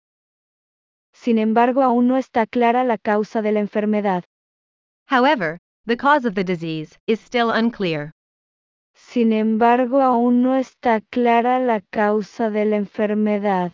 Sin 1.13 1.37
embargo, 1.37 1.81
aún 1.81 2.09
no 2.09 2.17
está 2.17 2.45
clara 2.45 2.83
la 2.83 2.97
causa 2.97 3.41
de 3.41 3.53
la 3.53 3.61
enfermedad. 3.61 4.25
However, 5.09 5.59
the 5.85 5.95
cause 5.95 6.27
of 6.27 6.33
the 6.33 6.43
disease 6.43 6.99
is 7.07 7.21
still 7.21 7.49
unclear. 7.49 8.11
Sin 8.93 9.31
embargo, 9.31 10.01
aún 10.01 10.41
no 10.41 10.57
está 10.57 10.99
clara 11.09 11.59
la 11.59 11.79
causa 11.89 12.49
de 12.49 12.65
la 12.65 12.75
enfermedad. 12.75 13.71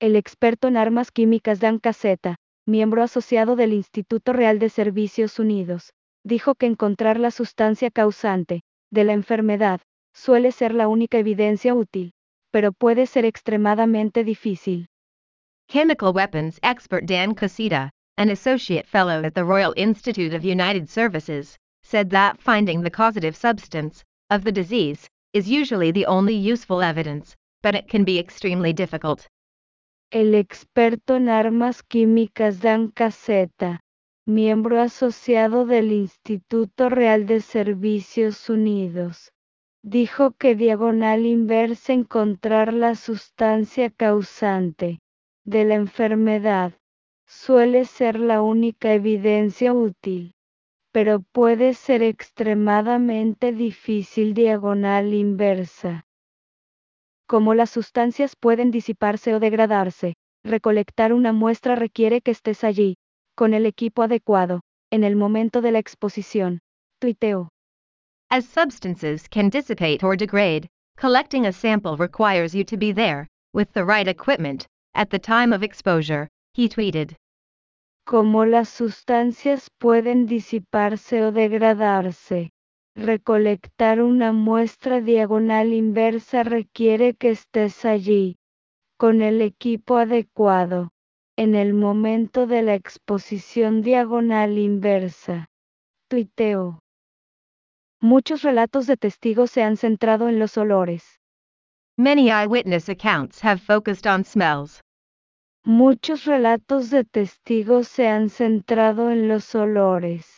El 0.00 0.16
experto 0.16 0.68
en 0.68 0.78
armas 0.78 1.10
químicas 1.10 1.60
Dan 1.60 1.78
Caseta, 1.78 2.36
miembro 2.68 3.02
asociado 3.02 3.56
del 3.56 3.72
Instituto 3.72 4.32
Real 4.32 4.58
de 4.58 4.68
Servicios 4.68 5.38
Unidos, 5.38 5.94
dijo 6.22 6.54
que 6.54 6.66
encontrar 6.66 7.18
la 7.18 7.30
sustancia 7.30 7.90
causante 7.90 8.60
de 8.90 9.04
la 9.04 9.14
enfermedad 9.14 9.80
suele 10.14 10.52
ser 10.52 10.74
la 10.74 10.86
única 10.86 11.18
evidencia 11.18 11.74
útil, 11.74 12.12
pero 12.52 12.72
puede 12.72 13.06
ser 13.06 13.24
extremadamente 13.24 14.22
difícil. 14.22 14.86
Chemical 15.66 16.12
weapons 16.12 16.58
expert 16.62 17.06
Dan 17.06 17.34
Caseta, 17.34 17.90
an 18.18 18.28
associate 18.30 18.86
fellow 18.86 19.24
at 19.24 19.34
the 19.34 19.44
Royal 19.44 19.72
Institute 19.76 20.34
of 20.34 20.44
United 20.44 20.88
Services, 20.88 21.56
said 21.82 22.10
that 22.10 22.38
finding 22.38 22.82
the 22.82 22.90
causative 22.90 23.34
substance 23.34 24.04
of 24.28 24.44
the 24.44 24.52
disease 24.52 25.08
is 25.32 25.48
usually 25.48 25.90
the 25.90 26.06
only 26.06 26.34
useful 26.34 26.82
evidence, 26.82 27.34
but 27.62 27.74
it 27.74 27.88
can 27.88 28.04
be 28.04 28.18
extremely 28.18 28.74
difficult. 28.74 29.26
El 30.10 30.34
experto 30.34 31.16
en 31.16 31.28
armas 31.28 31.82
químicas 31.82 32.62
Dan 32.62 32.88
Caseta, 32.88 33.80
miembro 34.26 34.80
asociado 34.80 35.66
del 35.66 35.92
Instituto 35.92 36.88
Real 36.88 37.26
de 37.26 37.42
Servicios 37.42 38.48
Unidos, 38.48 39.32
dijo 39.82 40.30
que 40.32 40.54
diagonal 40.54 41.26
inversa 41.26 41.92
encontrar 41.92 42.72
la 42.72 42.94
sustancia 42.94 43.90
causante 43.90 44.98
de 45.44 45.66
la 45.66 45.74
enfermedad 45.74 46.72
suele 47.26 47.84
ser 47.84 48.18
la 48.18 48.40
única 48.40 48.94
evidencia 48.94 49.74
útil, 49.74 50.32
pero 50.90 51.20
puede 51.20 51.74
ser 51.74 52.02
extremadamente 52.02 53.52
difícil 53.52 54.32
diagonal 54.32 55.12
inversa. 55.12 56.07
Como 57.28 57.52
las 57.52 57.68
sustancias 57.68 58.36
pueden 58.36 58.70
disiparse 58.70 59.34
o 59.34 59.38
degradarse, 59.38 60.14
recolectar 60.44 61.12
una 61.12 61.34
muestra 61.34 61.76
requiere 61.76 62.22
que 62.22 62.30
estés 62.30 62.64
allí, 62.64 62.96
con 63.36 63.52
el 63.52 63.66
equipo 63.66 64.02
adecuado, 64.02 64.62
en 64.90 65.04
el 65.04 65.14
momento 65.14 65.60
de 65.60 65.72
la 65.72 65.78
exposición. 65.78 66.60
Tuiteo. 66.98 67.50
As 68.30 68.46
substances 68.46 69.28
can 69.28 69.50
dissipate 69.50 70.02
or 70.02 70.16
degrade, 70.16 70.68
collecting 70.96 71.44
a 71.44 71.52
sample 71.52 71.98
requires 71.98 72.54
you 72.54 72.64
to 72.64 72.78
be 72.78 72.92
there, 72.92 73.26
with 73.52 73.70
the 73.74 73.84
right 73.84 74.08
equipment, 74.08 74.66
at 74.94 75.10
the 75.10 75.18
time 75.18 75.54
of 75.54 75.62
exposure, 75.62 76.28
he 76.54 76.66
tweeted. 76.66 77.14
Como 78.06 78.46
las 78.46 78.70
sustancias 78.70 79.68
pueden 79.78 80.26
disiparse 80.26 81.22
o 81.24 81.30
degradarse, 81.30 82.48
recolectar 82.98 84.02
una 84.02 84.32
muestra 84.32 85.00
diagonal 85.00 85.72
inversa 85.72 86.42
requiere 86.42 87.14
que 87.14 87.30
estés 87.30 87.84
allí, 87.84 88.36
con 88.98 89.22
el 89.22 89.40
equipo 89.40 89.96
adecuado, 89.96 90.90
en 91.36 91.54
el 91.54 91.74
momento 91.74 92.48
de 92.48 92.62
la 92.62 92.74
exposición 92.74 93.82
diagonal 93.82 94.58
inversa. 94.58 95.46
Tuiteo. 96.08 96.80
Muchos 98.00 98.42
relatos 98.42 98.86
de 98.86 98.96
testigos 98.96 99.52
se 99.52 99.62
han 99.62 99.76
centrado 99.76 100.28
en 100.28 100.40
los 100.40 100.56
olores. 100.56 101.20
Many 101.96 102.30
eyewitness 102.30 102.88
accounts 102.88 103.40
have 103.42 103.60
focused 103.60 104.06
on 104.06 104.24
smells. 104.24 104.80
Muchos 105.64 106.24
relatos 106.24 106.90
de 106.90 107.04
testigos 107.04 107.88
se 107.88 108.08
han 108.08 108.28
centrado 108.28 109.10
en 109.10 109.28
los 109.28 109.54
olores 109.54 110.37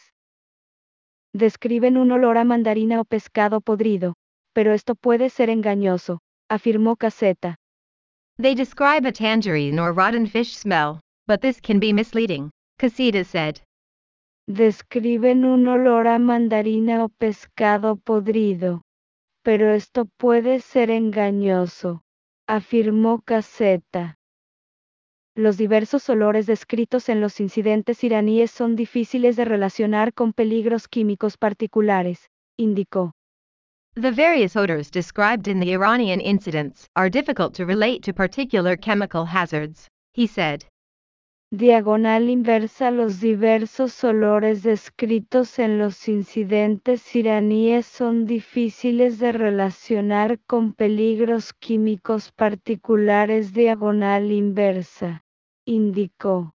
describen 1.33 1.97
un 1.97 2.11
olor 2.13 2.37
a 2.37 2.45
mandarina 2.45 3.01
o 3.01 3.05
pescado 3.05 3.61
podrido, 3.61 4.15
pero 4.53 4.73
esto 4.73 4.95
puede 4.95 5.31
ser 5.31 5.51
engañoso, 5.51 6.21
afirmó 6.49 6.97
Caseta. 6.97 7.57
They 8.39 8.55
describe 8.55 9.07
a 9.07 9.13
tangerine 9.13 9.79
or 9.79 9.93
rotten 9.93 10.27
fish 10.27 10.57
smell, 10.57 11.01
but 11.27 11.41
this 11.41 11.61
can 11.61 11.79
be 11.79 11.93
misleading, 11.93 12.51
Caseta 12.79 13.25
said. 13.25 13.61
Describen 14.49 15.45
un 15.45 15.69
olor 15.69 16.09
a 16.09 16.19
mandarina 16.19 17.05
o 17.05 17.09
pescado 17.09 17.97
podrido, 17.97 18.83
pero 19.45 19.73
esto 19.73 20.07
puede 20.17 20.61
ser 20.61 20.91
engañoso, 20.91 22.03
afirmó 22.49 23.21
Caseta. 23.21 24.17
Los 25.37 25.57
diversos 25.57 26.09
olores 26.11 26.47
descritos 26.47 27.09
en 27.09 27.21
los 27.21 27.41
incidentes 27.41 28.03
iraníes 28.03 28.51
son 28.51 28.75
difíciles 28.75 29.37
de 29.37 29.45
relacionar 29.45 30.13
con 30.13 30.33
peligros 30.33 30.89
químicos 30.89 31.37
particulares, 31.37 32.29
indicó. 32.59 33.13
The 33.95 34.11
various 34.11 34.57
odors 34.57 34.91
described 34.91 35.49
in 35.49 35.61
the 35.61 35.73
Iranian 35.73 36.21
incidents 36.21 36.89
are 36.97 37.11
difficult 37.11 37.55
to 37.55 37.65
relate 37.65 38.03
to 38.03 38.13
particular 38.13 38.77
chemical 38.77 39.27
hazards, 39.27 39.89
he 40.13 40.27
said. 40.27 40.65
Diagonal 41.51 42.29
inversa 42.29 42.93
Los 42.93 43.21
diversos 43.21 44.05
olores 44.05 44.63
descritos 44.63 45.59
en 45.59 45.79
los 45.79 46.07
incidentes 46.09 47.15
iraníes 47.17 47.87
son 47.87 48.25
difíciles 48.25 49.19
de 49.19 49.33
relacionar 49.33 50.39
con 50.47 50.73
peligros 50.73 51.53
químicos 51.53 52.31
particulares 52.31 53.53
diagonal 53.53 54.31
inversa, 54.31 55.25
indicó. 55.65 56.55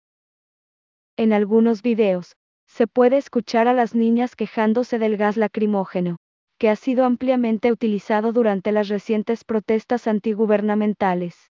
En 1.17 1.33
algunos 1.33 1.81
videos, 1.81 2.35
se 2.67 2.85
puede 2.85 3.17
escuchar 3.17 3.67
a 3.67 3.73
las 3.73 3.95
niñas 3.95 4.35
quejándose 4.35 4.99
del 4.99 5.17
gas 5.17 5.37
lacrimógeno, 5.37 6.17
que 6.59 6.69
ha 6.69 6.75
sido 6.75 7.05
ampliamente 7.05 7.71
utilizado 7.71 8.31
durante 8.31 8.71
las 8.71 8.89
recientes 8.89 9.43
protestas 9.43 10.07
antigubernamentales. 10.07 11.51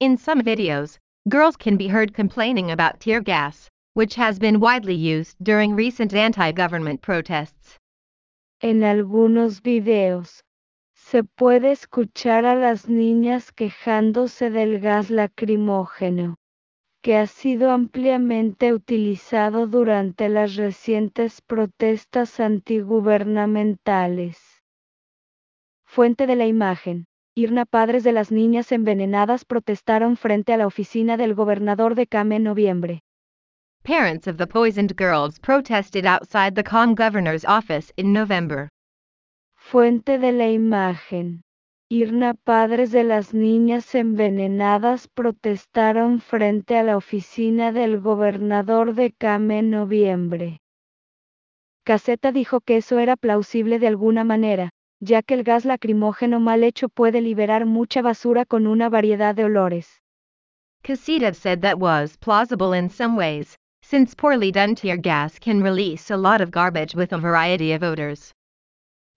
In 0.00 0.18
some 0.18 0.42
videos, 0.42 1.00
girls 1.28 1.56
can 1.56 1.76
be 1.76 1.88
heard 1.88 2.12
complaining 2.12 2.70
about 2.70 3.00
tear 3.00 3.20
gas, 3.20 3.70
which 3.94 4.14
has 4.14 4.38
been 4.38 4.60
widely 4.60 4.94
used 4.94 5.36
during 5.42 5.74
recent 5.74 6.12
anti-government 6.12 7.00
protests. 7.00 7.78
En 8.60 8.82
algunos 8.82 9.62
videos, 9.62 10.42
se 10.94 11.22
puede 11.22 11.72
escuchar 11.72 12.44
a 12.44 12.54
las 12.54 12.88
niñas 12.88 13.52
quejándose 13.52 14.50
del 14.50 14.80
gas 14.80 15.10
lacrimógeno, 15.10 16.36
que 17.02 17.16
ha 17.16 17.26
sido 17.26 17.70
ampliamente 17.70 18.72
utilizado 18.72 19.66
durante 19.66 20.28
las 20.28 20.56
recientes 20.56 21.40
protestas 21.40 22.40
antigubernamentales. 22.40 24.38
Fuente 25.86 26.26
de 26.26 26.36
la 26.36 26.46
imagen. 26.46 27.06
Irna 27.36 27.64
padres 27.64 28.04
de 28.04 28.12
las 28.12 28.30
niñas 28.30 28.70
envenenadas 28.70 29.44
protestaron 29.44 30.16
frente 30.16 30.52
a 30.52 30.56
la 30.56 30.68
oficina 30.68 31.16
del 31.16 31.34
gobernador 31.34 31.96
de 31.96 32.06
Cam 32.06 32.30
en 32.30 32.44
noviembre. 32.44 33.02
Parents 33.82 34.28
of 34.28 34.36
the 34.36 34.46
poisoned 34.46 34.94
girls 34.96 35.40
protested 35.40 36.06
outside 36.06 36.54
the 36.54 36.62
COM 36.62 36.94
governor's 36.94 37.44
office 37.44 37.92
in 37.96 38.12
November. 38.12 38.68
Fuente 39.56 40.18
de 40.18 40.30
la 40.30 40.48
imagen. 40.48 41.42
Irna 41.90 42.34
padres 42.34 42.92
de 42.92 43.02
las 43.02 43.34
niñas 43.34 43.96
envenenadas 43.96 45.08
protestaron 45.08 46.20
frente 46.20 46.78
a 46.78 46.84
la 46.84 46.96
oficina 46.96 47.72
del 47.72 47.98
gobernador 48.00 48.94
de 48.94 49.12
Came 49.12 49.58
en 49.58 49.70
noviembre. 49.70 50.60
Caseta 51.84 52.30
dijo 52.30 52.60
que 52.60 52.76
eso 52.76 53.00
era 53.00 53.16
plausible 53.16 53.80
de 53.80 53.88
alguna 53.88 54.22
manera, 54.22 54.70
ya 55.04 55.22
que 55.22 55.34
el 55.34 55.42
gas 55.42 55.64
lacrimógeno 55.64 56.40
mal 56.40 56.64
hecho 56.64 56.88
puede 56.88 57.20
liberar 57.20 57.66
mucha 57.66 58.02
basura 58.02 58.44
con 58.44 58.66
una 58.66 58.88
variedad 58.88 59.34
de 59.34 59.44
olores. 59.44 60.00
Caseta 60.82 61.34
said 61.34 61.60
that 61.60 61.78
was 61.78 62.16
plausible 62.16 62.72
in 62.72 62.88
some 62.88 63.16
ways, 63.16 63.56
since 63.82 64.14
poorly 64.14 64.50
done 64.50 64.74
tear 64.74 64.96
gas 64.96 65.38
can 65.38 65.62
release 65.62 66.10
a 66.10 66.16
lot 66.16 66.40
of 66.40 66.50
garbage 66.50 66.94
with 66.94 67.12
a 67.12 67.18
variety 67.18 67.72
of 67.72 67.82
odors. 67.82 68.32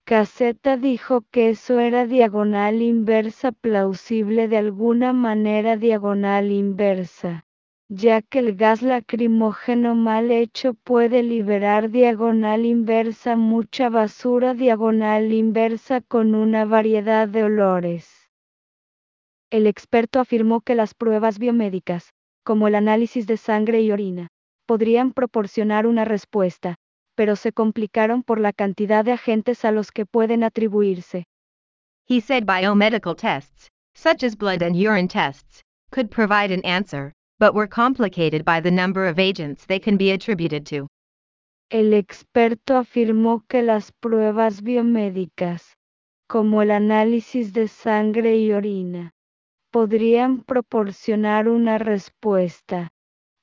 Caseta 0.05 0.77
dijo 0.77 1.25
que 1.31 1.49
eso 1.49 1.79
era 1.79 2.05
diagonal 2.05 2.81
inversa 2.81 3.51
plausible 3.51 4.47
de 4.47 4.57
alguna 4.57 5.11
manera 5.11 5.75
diagonal 5.75 6.51
inversa, 6.51 7.43
ya 7.89 8.21
que 8.21 8.39
el 8.39 8.55
gas 8.55 8.81
lacrimógeno 8.81 9.95
mal 9.95 10.31
hecho 10.31 10.73
puede 10.73 11.23
liberar 11.23 11.89
diagonal 11.89 12.65
inversa 12.65 13.35
mucha 13.35 13.89
basura 13.89 14.53
diagonal 14.53 15.31
inversa 15.31 16.01
con 16.01 16.35
una 16.35 16.65
variedad 16.65 17.27
de 17.27 17.43
olores. 17.43 18.29
El 19.49 19.67
experto 19.67 20.19
afirmó 20.19 20.59
que 20.59 20.75
las 20.75 20.93
pruebas 20.93 21.39
biomédicas, 21.39 22.13
como 22.43 22.67
el 22.67 22.75
análisis 22.75 23.25
de 23.25 23.37
sangre 23.37 23.81
y 23.81 23.91
orina, 23.91 24.27
podrían 24.65 25.13
proporcionar 25.13 25.87
una 25.87 26.03
respuesta, 26.03 26.75
pero 27.15 27.37
se 27.37 27.53
complicaron 27.53 28.21
por 28.21 28.41
la 28.41 28.51
cantidad 28.51 29.05
de 29.05 29.13
agentes 29.13 29.63
a 29.63 29.71
los 29.71 29.91
que 29.91 30.05
pueden 30.05 30.43
atribuirse. 30.43 31.25
He 32.05 32.19
said 32.19 32.43
biomedical 32.45 33.15
tests, 33.15 33.69
such 33.95 34.23
as 34.23 34.35
blood 34.35 34.61
and 34.61 34.75
urine 34.75 35.07
tests, 35.07 35.63
could 35.89 36.09
provide 36.09 36.53
an 36.53 36.63
answer, 36.65 37.13
but 37.39 37.53
were 37.53 37.67
complicated 37.67 38.43
by 38.43 38.59
the 38.59 38.71
number 38.71 39.07
of 39.07 39.19
agents 39.19 39.65
they 39.65 39.79
can 39.79 39.97
be 39.97 40.11
attributed 40.11 40.65
to. 40.65 40.87
El 41.69 41.93
experto 41.93 42.77
afirmó 42.77 43.43
que 43.47 43.61
las 43.61 43.91
pruebas 43.91 44.61
biomédicas, 44.61 45.75
como 46.27 46.61
el 46.61 46.71
análisis 46.71 47.53
de 47.53 47.67
sangre 47.67 48.37
y 48.37 48.51
orina, 48.53 49.11
podrían 49.71 50.43
proporcionar 50.43 51.49
una 51.49 51.77
respuesta, 51.77 52.89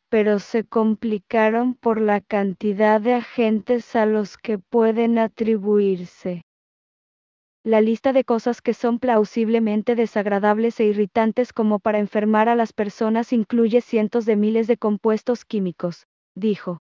pero 0.09 0.38
se 0.38 0.64
complicaron 0.64 1.74
por 1.74 2.00
la 2.00 2.20
cantidad 2.20 3.00
de 3.00 3.14
agentes 3.14 3.94
a 3.94 4.07
los 4.07 4.38
que 4.38 4.59
pueden 4.59 5.18
atribuirse. 5.18 6.42
La 7.66 7.81
lista 7.81 8.12
de 8.12 8.24
cosas 8.24 8.61
que 8.61 8.74
son 8.74 8.98
plausiblemente 8.98 9.94
desagradables 9.94 10.79
e 10.81 10.85
irritantes 10.85 11.55
como 11.55 11.79
para 11.79 11.98
enfermar 11.98 12.50
a 12.50 12.55
las 12.55 12.74
personas 12.74 13.33
incluye 13.33 13.81
cientos 13.81 14.27
de 14.27 14.37
miles 14.37 14.66
de 14.66 14.77
compuestos 14.77 15.46
químicos, 15.46 16.07
dijo. 16.37 16.79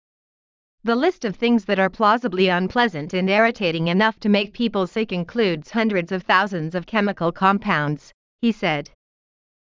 The 0.84 0.96
list 0.96 1.24
of 1.24 1.38
things 1.38 1.64
that 1.68 1.80
are 1.80 1.90
plausibly 1.90 2.50
unpleasant 2.50 3.14
and 3.14 3.30
irritating 3.30 3.88
enough 3.88 4.20
to 4.20 4.28
make 4.28 4.52
people 4.52 4.86
sick 4.86 5.14
includes 5.14 5.72
hundreds 5.72 6.12
of 6.12 6.24
thousands 6.24 6.76
of 6.76 6.86
chemical 6.86 7.32
compounds, 7.32 8.12
he 8.42 8.52
said 8.52 8.90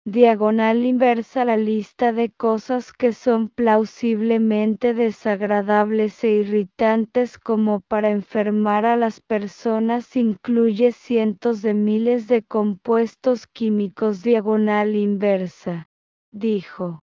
diagonal 0.05 0.85
inversa 0.85 1.45
la 1.45 1.57
lista 1.57 2.13
de 2.13 2.31
cosas 2.31 2.93
que 2.93 3.13
son 3.13 3.49
plausiblemente 3.49 4.95
desagradables 4.95 6.25
e 6.25 6.31
irritantes 6.31 7.39
como 7.39 7.81
para 7.81 8.11
enfermar 8.11 8.85
a 8.85 8.97
las 8.97 9.21
personas 9.21 10.17
incluye 10.17 10.91
cientos 10.91 11.63
de 11.63 11.75
miles 11.75 12.27
de 12.27 12.43
compuestos 12.43 13.47
químicos 13.47 14.23
diagonal 14.25 14.97
inversa, 14.97 15.89
dijo. 16.33 17.01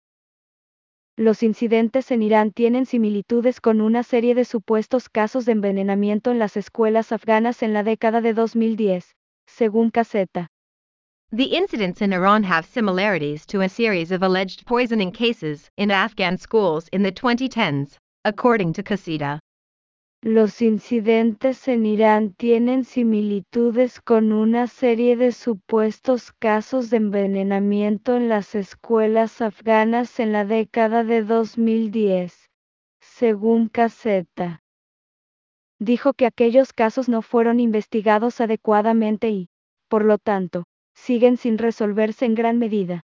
Los 1.16 1.44
incidentes 1.44 2.10
en 2.12 2.24
Irán 2.24 2.52
tienen 2.52 2.88
similitudes 2.88 3.62
con 3.62 3.82
una 3.82 4.02
serie 4.02 4.34
de 4.34 4.46
supuestos 4.46 5.10
casos 5.10 5.46
de 5.46 5.52
envenenamiento 5.52 6.32
en 6.32 6.40
las 6.40 6.58
escuelas 6.58 7.12
afganas 7.12 7.62
en 7.62 7.74
la 7.74 7.84
década 7.84 8.22
de 8.22 8.34
2010, 8.34 9.16
según 9.48 9.92
Caseta. 9.92 10.50
The 11.34 11.58
incidents 11.58 12.02
in 12.02 12.14
Iran 12.14 12.44
have 12.44 12.66
similarities 12.66 13.46
to 13.48 13.60
a 13.60 13.68
series 13.68 14.14
of 14.14 14.24
alleged 14.24 14.66
poisoning 14.66 15.12
cases 15.12 15.70
in 15.76 15.92
Afghan 15.92 16.38
schools 16.38 16.88
in 16.94 17.04
the 17.04 17.12
2010s, 17.12 17.98
according 18.24 18.72
to 18.72 18.82
Casita. 18.82 19.42
Los 20.24 20.62
incidentes 20.62 21.68
en 21.68 21.86
Irán 21.86 22.34
tienen 22.38 22.86
similitudes 22.86 24.00
con 24.00 24.32
una 24.32 24.68
serie 24.68 25.18
de 25.18 25.34
supuestos 25.34 26.32
casos 26.32 26.90
de 26.90 26.98
envenenamiento 26.98 28.16
en 28.16 28.30
las 28.30 28.56
escuelas 28.56 29.42
afganas 29.42 30.22
en 30.22 30.32
la 30.32 30.46
década 30.46 31.04
de 31.04 31.24
2010, 31.24 32.50
según 33.02 33.68
Caseta. 33.68 34.64
Dijo 35.78 36.14
que 36.14 36.26
aquellos 36.26 36.72
casos 36.72 37.10
no 37.10 37.22
fueron 37.22 37.60
investigados 37.60 38.40
adecuadamente 38.40 39.30
y, 39.30 39.50
por 39.90 40.06
lo 40.06 40.20
tanto, 40.20 40.64
siguen 40.98 41.38
sin 41.38 41.58
resolverse 41.58 42.26
en 42.26 42.36
gran 42.36 42.58
medida. 42.58 43.02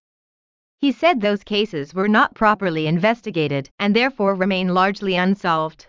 He 0.82 0.92
said 0.92 1.22
those 1.22 1.44
cases 1.46 1.94
were 1.94 2.10
not 2.10 2.34
properly 2.34 2.88
investigated 2.88 3.70
and 3.80 3.96
therefore 3.96 4.36
remain 4.36 4.74
largely 4.74 5.16
unsolved. 5.16 5.88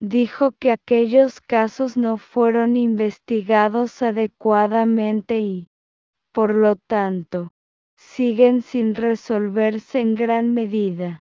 Dijo 0.00 0.52
que 0.58 0.72
aquellos 0.72 1.40
casos 1.40 1.96
no 1.96 2.18
fueron 2.18 2.76
investigados 2.76 4.02
adecuadamente 4.02 5.38
y, 5.38 5.68
por 6.32 6.54
lo 6.54 6.76
tanto, 6.76 7.52
siguen 7.96 8.62
sin 8.62 8.94
resolverse 8.94 10.00
en 10.00 10.16
gran 10.16 10.52
medida. 10.52 11.20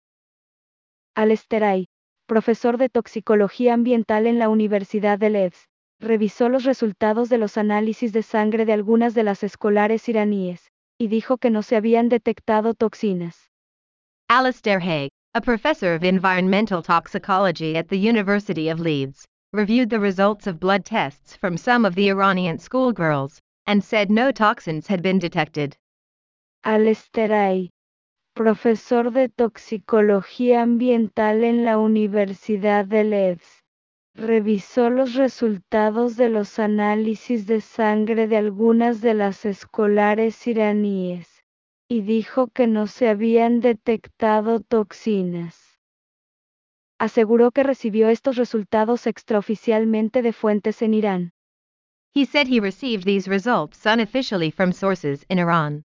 Alesteray, 1.15 1.87
profesor 2.27 2.77
de 2.77 2.89
toxicología 2.89 3.73
ambiental 3.73 4.27
en 4.27 4.39
la 4.39 4.49
Universidad 4.49 5.17
de 5.17 5.29
Leeds, 5.29 5.69
revisó 5.99 6.49
los 6.49 6.63
resultados 6.63 7.29
de 7.29 7.37
los 7.37 7.57
análisis 7.57 8.11
de 8.13 8.23
sangre 8.23 8.65
de 8.65 8.73
algunas 8.73 9.13
de 9.13 9.23
las 9.23 9.43
escolares 9.43 10.07
iraníes, 10.09 10.71
y 10.97 11.07
dijo 11.07 11.37
que 11.37 11.49
no 11.49 11.61
se 11.61 11.75
habían 11.75 12.09
detectado 12.09 12.73
toxinas. 12.73 13.49
Alistair 14.29 14.79
Haig, 14.79 15.11
a 15.33 15.41
professor 15.41 15.93
of 15.93 16.03
environmental 16.03 16.81
toxicology 16.81 17.75
at 17.75 17.87
the 17.87 17.97
University 17.97 18.69
of 18.69 18.79
Leeds, 18.79 19.25
reviewed 19.53 19.89
the 19.89 19.99
results 19.99 20.47
of 20.47 20.59
blood 20.59 20.85
tests 20.85 21.35
from 21.35 21.57
some 21.57 21.85
of 21.85 21.95
the 21.95 22.09
Iranian 22.09 22.57
schoolgirls, 22.57 23.39
and 23.67 23.83
said 23.83 24.09
no 24.09 24.31
toxins 24.31 24.87
had 24.87 25.01
been 25.01 25.19
detected. 25.19 25.75
Alistair 26.63 27.29
Haig, 27.29 27.69
profesor 28.35 29.11
de 29.11 29.29
toxicología 29.29 30.61
ambiental 30.61 31.43
en 31.43 31.63
la 31.63 31.77
Universidad 31.77 32.85
de 32.87 33.03
Leeds, 33.03 33.61
revisó 34.15 34.89
los 34.89 35.13
resultados 35.13 36.15
de 36.15 36.29
los 36.29 36.57
análisis 36.57 37.45
de 37.45 37.59
sangre 37.59 38.27
de 38.27 38.37
algunas 38.37 39.01
de 39.01 39.13
las 39.13 39.43
escolares 39.43 40.47
iraníes, 40.47 41.43
y 41.89 42.01
dijo 42.01 42.47
que 42.47 42.65
no 42.65 42.87
se 42.87 43.09
habían 43.09 43.59
detectado 43.59 44.61
toxinas. 44.61 45.79
Aseguró 46.97 47.51
que 47.51 47.63
recibió 47.63 48.07
estos 48.07 48.37
resultados 48.37 49.05
extraoficialmente 49.05 50.21
de 50.21 50.31
fuentes 50.31 50.81
en 50.81 50.93
Irán. 50.93 51.33
He 52.13 52.25
said 52.25 52.47
he 52.47 52.61
received 52.61 53.03
these 53.03 53.29
results 53.29 53.85
unofficially 53.85 54.49
from 54.49 54.71
sources 54.71 55.25
in 55.27 55.39
Iran. 55.39 55.83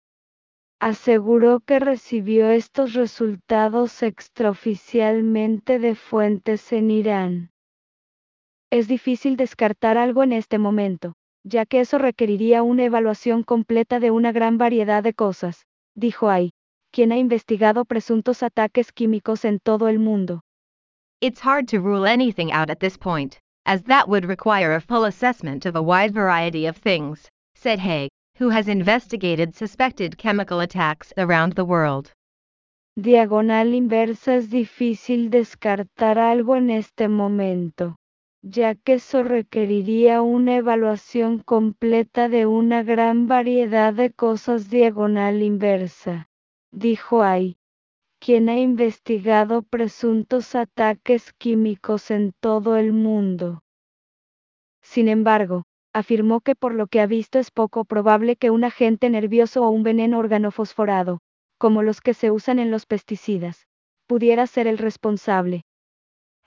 Aseguró 0.80 1.62
que 1.62 1.80
recibió 1.80 2.52
estos 2.52 2.94
resultados 2.94 4.04
extraoficialmente 4.04 5.80
de 5.80 5.96
fuentes 5.96 6.72
en 6.72 6.92
Irán. 6.92 7.52
Es 8.72 8.88
difícil 8.88 9.36
descartar 9.36 9.98
algo 9.98 10.22
en 10.22 10.32
este 10.32 10.60
momento, 10.60 11.16
ya 11.44 11.66
que 11.66 11.80
eso 11.80 11.98
requeriría 11.98 12.62
una 12.62 12.84
evaluación 12.84 13.42
completa 13.42 14.00
de 14.00 14.12
una 14.12 14.32
gran 14.32 14.60
variedad 14.60 15.02
de 15.02 15.16
cosas, 15.16 15.66
dijo 15.96 16.30
Ai, 16.30 16.52
quien 16.92 17.12
ha 17.12 17.18
investigado 17.18 17.84
presuntos 17.86 18.44
ataques 18.44 18.92
químicos 18.92 19.44
en 19.44 19.58
todo 19.60 19.88
el 19.88 19.98
mundo. 19.98 20.42
It's 21.20 21.42
hard 21.42 21.68
to 21.70 21.80
rule 21.80 22.06
anything 22.06 22.52
out 22.52 22.70
at 22.70 22.80
this 22.80 22.96
point, 22.96 23.40
as 23.66 23.84
that 23.86 24.08
would 24.08 24.26
require 24.26 24.76
a 24.76 24.82
full 24.82 25.06
assessment 25.06 25.66
of 25.66 25.76
a 25.76 25.82
wide 25.82 26.14
variety 26.14 26.68
of 26.68 26.78
things, 26.78 27.28
said 27.56 27.80
Haig, 27.80 28.12
who 28.38 28.50
has 28.52 28.68
investigated 28.68 29.56
suspected 29.56 30.16
chemical 30.16 30.60
attacks 30.60 31.12
around 31.18 31.54
the 31.54 31.66
world. 31.66 32.12
Diagonal 32.96 33.74
inversa 33.74 34.36
es 34.36 34.52
difícil 34.52 35.32
descartar 35.32 36.20
algo 36.20 36.56
en 36.56 36.70
este 36.70 37.08
momento 37.08 37.99
ya 38.41 38.75
que 38.75 38.93
eso 38.93 39.23
requeriría 39.23 40.21
una 40.21 40.56
evaluación 40.56 41.39
completa 41.39 42.30
de 42.30 42.45
una 42.45 42.84
gran 42.84 43.28
variedad 43.28 43.93
de 43.93 44.12
cosas 44.12 44.69
diagonal 44.69 45.41
inversa, 45.41 46.30
dijo 46.71 47.21
Ai, 47.21 47.58
quien 48.19 48.49
ha 48.49 48.58
investigado 48.58 49.62
presuntos 49.63 50.56
ataques 50.56 51.34
químicos 51.34 52.12
en 52.12 52.34
todo 52.39 52.78
el 52.78 52.93
mundo. 52.93 53.63
Sin 54.82 55.08
embargo, 55.08 55.63
afirmó 55.93 56.41
que 56.41 56.56
por 56.56 56.73
lo 56.73 56.88
que 56.88 57.02
ha 57.02 57.08
visto 57.08 57.39
es 57.39 57.52
poco 57.52 57.86
probable 57.86 58.36
que 58.36 58.52
un 58.52 58.63
agente 58.63 59.10
nervioso 59.10 59.63
o 59.63 59.69
un 59.69 59.84
veneno 59.84 60.19
organofosforado, 60.19 61.19
como 61.58 61.84
los 61.84 62.02
que 62.02 62.13
se 62.13 62.32
usan 62.32 62.60
en 62.60 62.71
los 62.71 62.86
pesticidas, 62.86 63.67
pudiera 64.08 64.47
ser 64.47 64.67
el 64.67 64.78
responsable. 64.78 65.63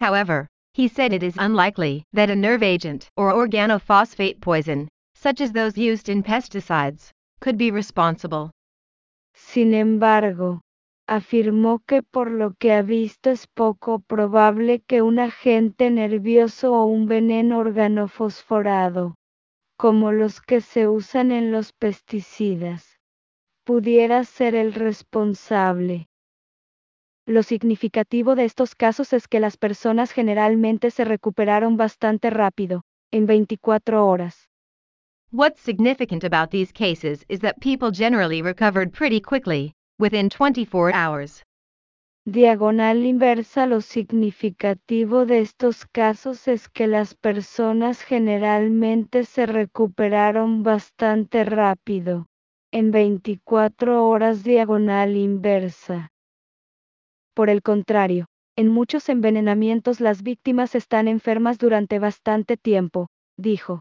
However, 0.01 0.49
he 0.75 0.89
said 0.89 1.13
it 1.13 1.23
is 1.23 1.37
unlikely 1.39 2.05
that 2.13 2.31
a 2.31 2.37
nerve 2.37 2.63
agent 2.63 3.09
or 3.17 3.33
organophosphate 3.33 4.41
poison, 4.41 4.89
such 5.15 5.41
as 5.41 5.53
those 5.53 5.77
used 5.77 6.09
in 6.09 6.23
pesticides, 6.23 7.11
could 7.41 7.59
be 7.59 7.71
responsible. 7.71 8.51
Sin 9.35 9.75
embargo, 9.75 10.61
afirmó 11.09 11.81
que 11.87 12.03
por 12.03 12.31
lo 12.31 12.55
que 12.59 12.73
ha 12.73 12.83
visto 12.83 13.31
es 13.31 13.47
poco 13.47 13.99
probable 13.99 14.81
que 14.89 15.03
un 15.03 15.19
agente 15.19 15.91
nervioso 15.91 16.73
o 16.73 16.87
un 16.87 17.07
veneno 17.07 17.59
organofosforado, 17.59 19.15
como 19.77 20.13
los 20.13 20.41
que 20.41 20.61
se 20.61 20.89
usan 20.89 21.33
en 21.33 21.53
los 21.53 21.73
pesticidas, 21.73 22.99
pudiera 23.65 24.25
ser 24.25 24.55
el 24.55 24.73
responsable. 24.73 26.07
Lo 27.27 27.45
significativo 27.45 28.35
de 28.35 28.45
estos 28.45 28.75
casos 28.75 29.13
es 29.13 29.29
que 29.29 29.39
las 29.39 29.57
personas 29.57 30.11
generalmente 30.11 30.91
se 30.91 31.05
recuperaron 31.05 31.77
bastante 31.77 32.31
rápido, 32.31 32.83
en 33.13 33.27
24 33.27 34.05
horas. 34.09 34.49
What's 35.31 35.61
significant 35.61 36.25
about 36.25 36.51
these 36.51 36.73
cases 36.73 37.25
is 37.29 37.39
that 37.41 37.61
people 37.61 37.93
generally 37.93 38.43
recovered 38.43 38.93
pretty 38.93 39.21
quickly, 39.21 39.73
within 40.01 40.29
24 40.29 40.93
hours. 40.93 41.45
Diagonal 42.27 43.05
inversa 43.07 43.67
Lo 43.67 43.81
significativo 43.81 45.25
de 45.25 45.41
estos 45.41 45.87
casos 45.87 46.49
es 46.49 46.69
que 46.69 46.89
las 46.89 47.15
personas 47.15 48.03
generalmente 48.03 49.25
se 49.25 49.47
recuperaron 49.47 50.65
bastante 50.65 51.45
rápido, 51.45 52.27
en 52.73 52.91
24 52.91 54.09
horas 54.09 54.43
diagonal 54.43 55.17
inversa. 55.17 56.12
Por 57.35 57.49
el 57.49 57.63
contrario, 57.63 58.27
en 58.57 58.69
muchos 58.69 59.09
envenenamientos 59.09 60.01
las 60.01 60.23
víctimas 60.23 60.75
están 60.75 61.09
enfermas 61.09 61.59
durante 61.59 61.99
bastante 61.99 62.57
tiempo, 62.57 63.09
dijo. 63.39 63.81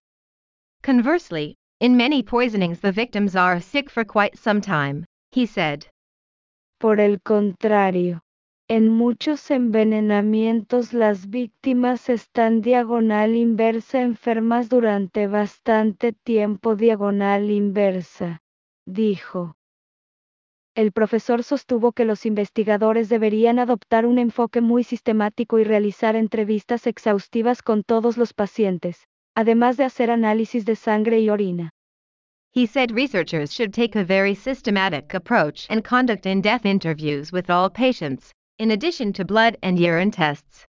Conversely, 0.82 1.58
in 1.80 1.98
many 1.98 2.24
poisonings 2.24 2.80
the 2.80 2.92
victims 2.92 3.36
are 3.36 3.60
sick 3.60 3.90
for 3.90 4.06
quite 4.06 4.38
some 4.38 4.62
time, 4.62 5.06
he 5.32 5.46
said. 5.46 5.86
Por 6.80 7.00
el 7.00 7.22
contrario, 7.22 8.22
en 8.70 8.88
muchos 8.88 9.52
envenenamientos 9.52 10.94
las 10.94 11.30
víctimas 11.30 12.10
están 12.10 12.62
diagonal 12.62 13.36
inversa 13.36 14.02
enfermas 14.02 14.70
durante 14.70 15.28
bastante 15.28 16.14
tiempo 16.14 16.78
diagonal 16.78 17.52
inversa, 17.52 18.40
dijo. 18.88 19.56
El 20.74 20.94
profesor 20.94 21.44
sostuvo 21.44 21.92
que 21.92 22.06
los 22.06 22.26
investigadores 22.26 23.10
deberían 23.10 23.60
adoptar 23.60 24.06
un 24.06 24.18
enfoque 24.18 24.62
muy 24.62 24.86
sistemático 24.86 25.60
y 25.60 25.66
realizar 25.66 26.16
entrevistas 26.16 26.88
exhaustivas 26.88 27.62
con 27.62 27.84
todos 27.84 28.18
los 28.18 28.34
pacientes, 28.34 29.06
además 29.36 29.76
de 29.76 29.84
hacer 29.84 30.10
análisis 30.10 30.64
de 30.64 30.78
sangre 30.78 31.20
y 31.20 31.30
orina. 31.30 31.72
He 32.54 32.68
said 32.68 32.92
researchers 32.92 33.52
should 33.52 33.74
take 33.74 33.98
a 34.00 34.04
very 34.06 34.34
systematic 34.34 35.14
approach 35.14 35.68
and 35.70 35.84
conduct 35.84 36.26
in-depth 36.26 36.66
interviews 36.66 37.34
with 37.34 37.50
all 37.50 37.70
patients, 37.70 38.32
in 38.58 38.72
addition 38.72 39.12
to 39.14 39.26
blood 39.26 39.58
and 39.62 39.78
urine 39.78 40.12
tests. 40.12 40.66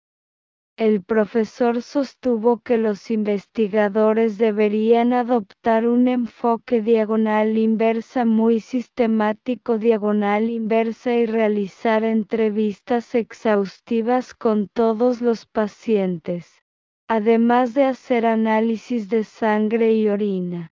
El 0.80 1.02
profesor 1.02 1.82
sostuvo 1.82 2.60
que 2.60 2.78
los 2.78 3.10
investigadores 3.10 4.38
deberían 4.38 5.12
adoptar 5.12 5.86
un 5.86 6.08
enfoque 6.08 6.80
diagonal 6.80 7.58
inversa 7.58 8.24
muy 8.24 8.60
sistemático 8.60 9.76
diagonal 9.76 10.48
inversa 10.48 11.12
y 11.12 11.26
realizar 11.26 12.02
entrevistas 12.02 13.14
exhaustivas 13.14 14.32
con 14.32 14.68
todos 14.68 15.20
los 15.20 15.44
pacientes, 15.44 16.62
además 17.08 17.74
de 17.74 17.84
hacer 17.84 18.24
análisis 18.24 19.10
de 19.10 19.24
sangre 19.24 19.92
y 19.92 20.08
orina. 20.08 20.72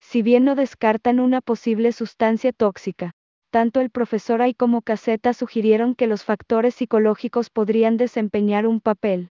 Si 0.00 0.22
bien 0.22 0.44
no 0.44 0.56
descartan 0.56 1.20
una 1.20 1.40
posible 1.40 1.92
sustancia 1.92 2.52
tóxica, 2.52 3.12
tanto 3.50 3.80
el 3.80 3.90
profesor 3.90 4.40
Ay 4.42 4.54
como 4.54 4.82
Caseta 4.82 5.34
sugirieron 5.34 5.94
que 5.94 6.06
los 6.06 6.24
factores 6.24 6.74
psicológicos 6.76 7.50
podrían 7.50 7.96
desempeñar 7.96 8.66
un 8.66 8.80
papel. 8.80 9.30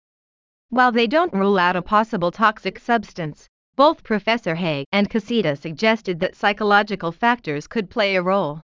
While 0.71 0.93
they 0.93 1.09
don't 1.09 1.33
rule 1.33 1.59
out 1.59 1.77
a 1.77 1.83
possible 1.83 2.31
toxic 2.31 2.79
substance, 2.79 3.49
both 3.77 4.03
Professor 4.03 4.55
Haig 4.57 4.85
and 4.93 5.09
Caseta 5.09 5.57
suggested 5.57 6.19
that 6.21 6.35
psychological 6.35 7.13
factors 7.13 7.67
could 7.67 7.89
play 7.89 8.17
a 8.17 8.23
role. 8.23 8.61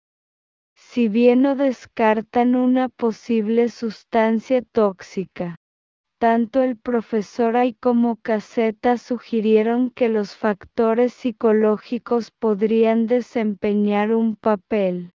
Si 0.75 1.09
bien 1.09 1.43
no 1.43 1.55
descartan 1.55 2.55
una 2.55 2.89
posible 2.89 3.69
sustancia 3.69 4.63
tóxica, 4.73 5.57
tanto 6.19 6.63
el 6.63 6.77
profesor 6.77 7.57
Ay 7.57 7.75
como 7.75 8.17
Caseta 8.17 8.97
sugirieron 8.97 9.91
que 9.91 10.09
los 10.09 10.37
factores 10.37 11.13
psicológicos 11.13 12.31
podrían 12.31 13.07
desempeñar 13.07 14.15
un 14.15 14.37
papel. 14.37 15.13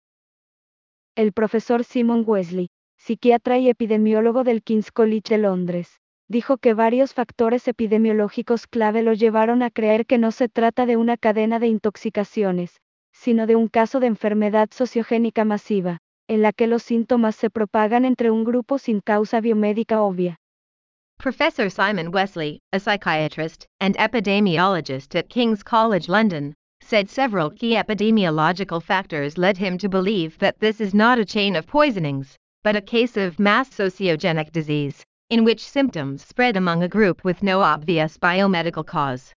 El 1.16 1.32
profesor 1.32 1.84
Simon 1.84 2.24
Wesley, 2.26 2.70
psiquiatra 2.96 3.58
y 3.58 3.68
epidemiólogo 3.68 4.42
del 4.42 4.64
King's 4.64 4.90
College 4.90 5.36
de 5.36 5.38
Londres, 5.38 6.00
dijo 6.28 6.58
que 6.58 6.74
varios 6.74 7.14
factores 7.14 7.68
epidemiológicos 7.68 8.66
clave 8.66 9.02
lo 9.02 9.12
llevaron 9.12 9.62
a 9.62 9.70
creer 9.70 10.06
que 10.06 10.18
no 10.18 10.32
se 10.32 10.48
trata 10.48 10.86
de 10.86 10.96
una 10.96 11.16
cadena 11.16 11.60
de 11.60 11.68
intoxicaciones, 11.68 12.80
sino 13.12 13.46
de 13.46 13.54
un 13.54 13.68
caso 13.68 14.00
de 14.00 14.08
enfermedad 14.08 14.70
sociogénica 14.72 15.44
masiva, 15.44 15.98
en 16.26 16.42
la 16.42 16.52
que 16.52 16.66
los 16.66 16.82
síntomas 16.82 17.36
se 17.36 17.48
propagan 17.48 18.04
entre 18.04 18.32
un 18.32 18.42
grupo 18.42 18.78
sin 18.78 19.00
causa 19.00 19.40
biomédica 19.40 20.02
obvia. 20.02 20.40
Professor 21.18 21.70
Simon 21.70 22.08
Wesley, 22.12 22.60
a 22.72 22.80
psychiatrist 22.80 23.66
and 23.78 23.94
epidemiologist 23.98 25.14
at 25.14 25.28
King's 25.28 25.62
College 25.62 26.08
London, 26.08 26.54
said 26.94 27.10
several 27.10 27.50
key 27.50 27.74
epidemiological 27.74 28.80
factors 28.80 29.36
led 29.36 29.58
him 29.58 29.76
to 29.76 29.88
believe 29.88 30.38
that 30.38 30.60
this 30.60 30.80
is 30.80 30.94
not 30.94 31.18
a 31.18 31.24
chain 31.24 31.56
of 31.56 31.66
poisonings, 31.66 32.36
but 32.62 32.76
a 32.76 32.80
case 32.80 33.16
of 33.16 33.40
mass 33.40 33.68
sociogenic 33.68 34.52
disease, 34.52 35.04
in 35.28 35.42
which 35.42 35.68
symptoms 35.68 36.24
spread 36.24 36.56
among 36.56 36.84
a 36.84 36.88
group 36.88 37.24
with 37.24 37.42
no 37.42 37.62
obvious 37.62 38.16
biomedical 38.16 38.86
cause. 38.86 39.32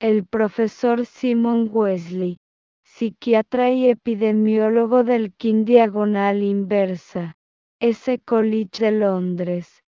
El 0.00 0.22
profesor 0.30 1.04
Simon 1.04 1.68
Wesley, 1.72 2.36
psiquiatra 2.84 3.70
y 3.70 3.88
epidemiólogo 3.88 5.04
del 5.04 5.32
King 5.36 5.64
Diagonal 5.64 6.44
Inversa, 6.44 7.34
S. 7.80 8.20
College 8.24 8.78
de 8.78 8.92
Londres, 8.92 9.82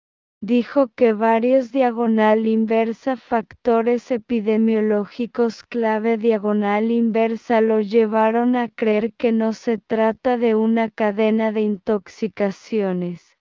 dijo 0.42 0.90
que 0.96 1.14
varios 1.14 1.72
diagonal 1.72 2.46
inversa 2.46 3.16
factores 3.18 4.12
epidemiológicos 4.12 5.64
clave 5.64 6.18
diagonal 6.18 6.92
inversa 6.92 7.60
lo 7.60 7.82
llevaron 7.82 8.56
a 8.56 8.70
creer 8.70 9.14
que 9.14 9.32
no 9.32 9.54
se 9.54 9.80
trata 9.80 10.38
de 10.38 10.54
una 10.54 10.92
cadena 10.92 11.52
de 11.52 11.62
intoxicaciones, 11.62 13.36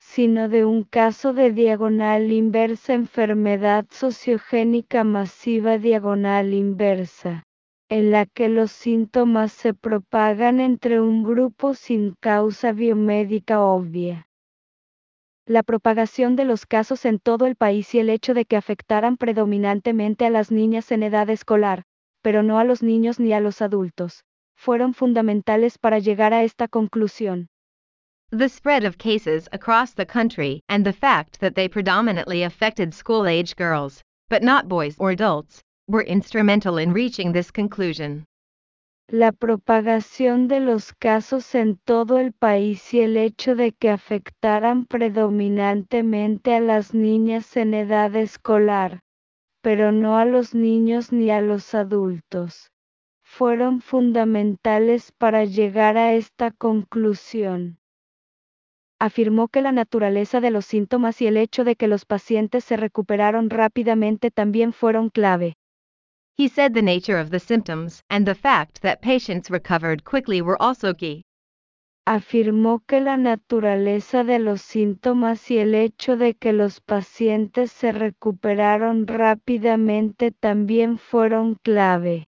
sino 0.00 0.48
de 0.48 0.64
un 0.64 0.82
caso 0.82 1.32
de 1.32 1.52
diagonal 1.52 2.32
inversa 2.32 2.94
enfermedad 2.94 3.86
sociogénica 3.90 5.04
masiva 5.04 5.78
diagonal 5.78 6.52
inversa 6.52 7.44
en 7.88 8.10
la 8.10 8.26
que 8.26 8.48
los 8.48 8.70
síntomas 8.70 9.52
se 9.52 9.74
propagan 9.74 10.60
entre 10.60 11.00
un 11.00 11.22
grupo 11.22 11.74
sin 11.74 12.14
causa 12.20 12.72
biomédica 12.72 13.60
obvia 13.60 14.26
la 15.50 15.64
propagación 15.64 16.36
de 16.36 16.44
los 16.44 16.64
casos 16.64 17.04
en 17.04 17.18
todo 17.18 17.44
el 17.44 17.56
país 17.56 17.92
y 17.96 17.98
el 17.98 18.08
hecho 18.08 18.34
de 18.34 18.44
que 18.44 18.56
afectaran 18.56 19.16
predominantemente 19.16 20.24
a 20.24 20.30
las 20.30 20.52
niñas 20.52 20.92
en 20.92 21.02
edad 21.02 21.28
escolar, 21.28 21.82
pero 22.22 22.44
no 22.44 22.60
a 22.60 22.64
los 22.64 22.84
niños 22.84 23.18
ni 23.18 23.32
a 23.32 23.40
los 23.40 23.60
adultos, 23.60 24.22
fueron 24.54 24.94
fundamentales 24.94 25.76
para 25.76 25.98
llegar 25.98 26.32
a 26.32 26.44
esta 26.44 26.68
conclusión. 26.68 27.48
The 28.30 28.48
spread 28.48 28.84
of 28.84 28.96
cases 28.96 29.48
across 29.50 29.92
the 29.92 30.06
country 30.06 30.62
and 30.68 30.86
the 30.86 30.92
fact 30.92 31.40
that 31.40 31.54
they 31.56 31.68
predominantly 31.68 32.44
affected 32.44 32.94
school 32.94 33.26
age 33.26 33.56
girls, 33.56 34.04
but 34.28 34.44
not 34.44 34.68
boys 34.68 34.94
or 35.00 35.10
adults, 35.10 35.62
were 35.88 36.04
instrumental 36.06 36.78
in 36.78 36.92
reaching 36.92 37.32
this 37.32 37.50
conclusion 37.50 38.24
la 39.12 39.32
propagación 39.32 40.46
de 40.46 40.60
los 40.60 40.92
casos 40.92 41.56
en 41.56 41.76
todo 41.76 42.20
el 42.20 42.32
país 42.32 42.94
y 42.94 43.00
el 43.00 43.16
hecho 43.16 43.56
de 43.56 43.72
que 43.72 43.90
afectaran 43.90 44.86
predominantemente 44.86 46.54
a 46.54 46.60
las 46.60 46.94
niñas 46.94 47.56
en 47.56 47.74
edad 47.74 48.14
escolar, 48.14 49.00
pero 49.62 49.90
no 49.90 50.16
a 50.16 50.24
los 50.24 50.54
niños 50.54 51.12
ni 51.12 51.30
a 51.30 51.40
los 51.40 51.74
adultos, 51.74 52.70
fueron 53.24 53.80
fundamentales 53.80 55.10
para 55.10 55.44
llegar 55.44 55.96
a 55.96 56.14
esta 56.14 56.52
conclusión. 56.52 57.80
Afirmó 59.00 59.48
que 59.48 59.60
la 59.60 59.72
naturaleza 59.72 60.40
de 60.40 60.52
los 60.52 60.66
síntomas 60.66 61.20
y 61.20 61.26
el 61.26 61.36
hecho 61.36 61.64
de 61.64 61.74
que 61.74 61.88
los 61.88 62.04
pacientes 62.04 62.62
se 62.62 62.76
recuperaron 62.76 63.50
rápidamente 63.50 64.30
también 64.30 64.72
fueron 64.72 65.08
clave. 65.08 65.56
He 66.36 66.48
said 66.48 66.74
the 66.74 66.82
nature 66.82 67.18
of 67.18 67.30
the 67.30 67.40
symptoms 67.40 68.02
and 68.08 68.26
the 68.26 68.34
fact 68.34 68.82
that 68.82 69.02
patients 69.02 69.50
recovered 69.50 70.04
quickly 70.04 70.40
were 70.40 70.60
also 70.60 70.94
key. 70.94 71.22
Afirmó 72.06 72.80
que 72.86 73.00
la 73.00 73.16
naturaleza 73.16 74.24
de 74.24 74.38
los 74.38 74.62
síntomas 74.62 75.50
y 75.50 75.58
el 75.58 75.74
hecho 75.74 76.16
de 76.16 76.34
que 76.34 76.52
los 76.52 76.80
pacientes 76.80 77.70
se 77.70 77.92
recuperaron 77.92 79.06
rápidamente 79.06 80.32
también 80.32 80.98
fueron 80.98 81.56
clave. 81.62 82.26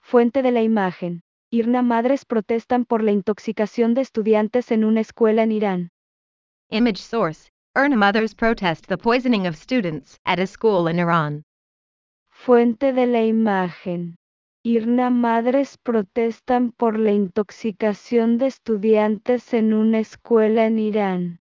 Fuente 0.00 0.42
de 0.42 0.52
la 0.52 0.62
imagen. 0.62 1.22
Irna 1.50 1.82
Madres 1.82 2.24
protestan 2.24 2.84
por 2.84 3.02
la 3.02 3.12
intoxicación 3.12 3.94
de 3.94 4.00
estudiantes 4.02 4.70
en 4.70 4.84
una 4.84 5.00
escuela 5.00 5.42
en 5.42 5.52
Irán. 5.52 5.90
Image 6.70 6.98
source. 6.98 7.50
Irna 7.74 7.96
Mothers 7.96 8.34
protest 8.34 8.86
the 8.86 8.96
poisoning 8.96 9.46
of 9.46 9.56
students 9.56 10.18
at 10.24 10.38
a 10.38 10.46
school 10.46 10.88
in 10.88 10.98
Iran. 10.98 11.42
Fuente 12.44 12.92
de 12.92 13.06
la 13.06 13.24
imagen. 13.24 14.16
Irna 14.64 15.10
Madres 15.10 15.78
protestan 15.78 16.72
por 16.72 16.98
la 16.98 17.12
intoxicación 17.12 18.36
de 18.36 18.46
estudiantes 18.46 19.54
en 19.54 19.72
una 19.72 20.00
escuela 20.00 20.66
en 20.66 20.80
Irán. 20.80 21.40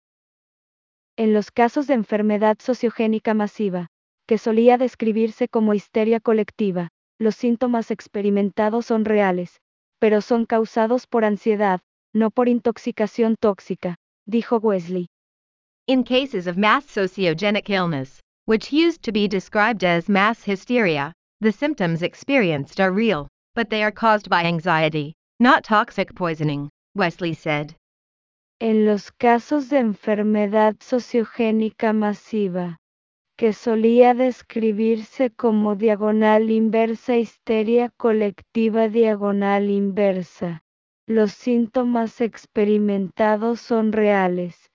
En 1.16 1.34
los 1.34 1.52
casos 1.52 1.88
de 1.88 1.94
enfermedad 1.94 2.58
sociogénica 2.60 3.34
masiva, 3.34 3.88
que 4.28 4.38
solía 4.38 4.78
describirse 4.78 5.48
como 5.48 5.74
histeria 5.74 6.20
colectiva, 6.20 6.90
los 7.18 7.36
síntomas 7.36 7.92
experimentados 7.92 8.88
son 8.88 9.06
reales, 9.06 9.62
pero 10.00 10.20
son 10.20 10.46
causados 10.46 11.08
por 11.08 11.24
ansiedad, 11.24 11.80
no 12.14 12.30
por 12.30 12.50
intoxicación 12.50 13.38
tóxica, 13.40 13.96
dijo 14.26 14.58
Wesley. 14.58 15.08
In 15.88 16.04
cases 16.04 16.46
of 16.46 16.58
mass 16.58 16.84
sociogenic 16.84 17.70
illness, 17.70 18.20
which 18.50 18.74
used 18.74 19.04
to 19.04 19.12
be 19.12 19.28
described 19.28 19.84
as 19.84 20.10
mass 20.10 20.44
hysteria, 20.44 21.14
the 21.40 21.52
symptoms 21.52 22.02
experienced 22.02 22.80
are 22.80 22.92
real, 22.92 23.28
but 23.54 23.70
they 23.70 23.84
are 23.84 23.92
caused 23.92 24.28
by 24.28 24.44
anxiety, 24.44 25.14
not 25.40 25.64
toxic 25.64 26.16
poisoning, 26.16 26.68
Wesley 26.96 27.36
said. 27.36 27.76
En 28.60 28.88
los 28.88 29.12
casos 29.12 29.70
de 29.70 29.78
enfermedad 29.78 30.76
sociogénica 30.80 31.94
masiva, 31.94 32.78
que 33.38 33.54
solía 33.54 34.16
describirse 34.16 35.30
como 35.30 35.76
diagonal 35.76 36.50
inversa 36.50 37.18
histeria 37.18 37.92
colectiva 37.98 38.90
diagonal 38.90 39.70
inversa, 39.70 40.60
los 41.08 41.34
síntomas 41.34 42.20
experimentados 42.20 43.62
son 43.62 43.92
reales, 43.92 44.72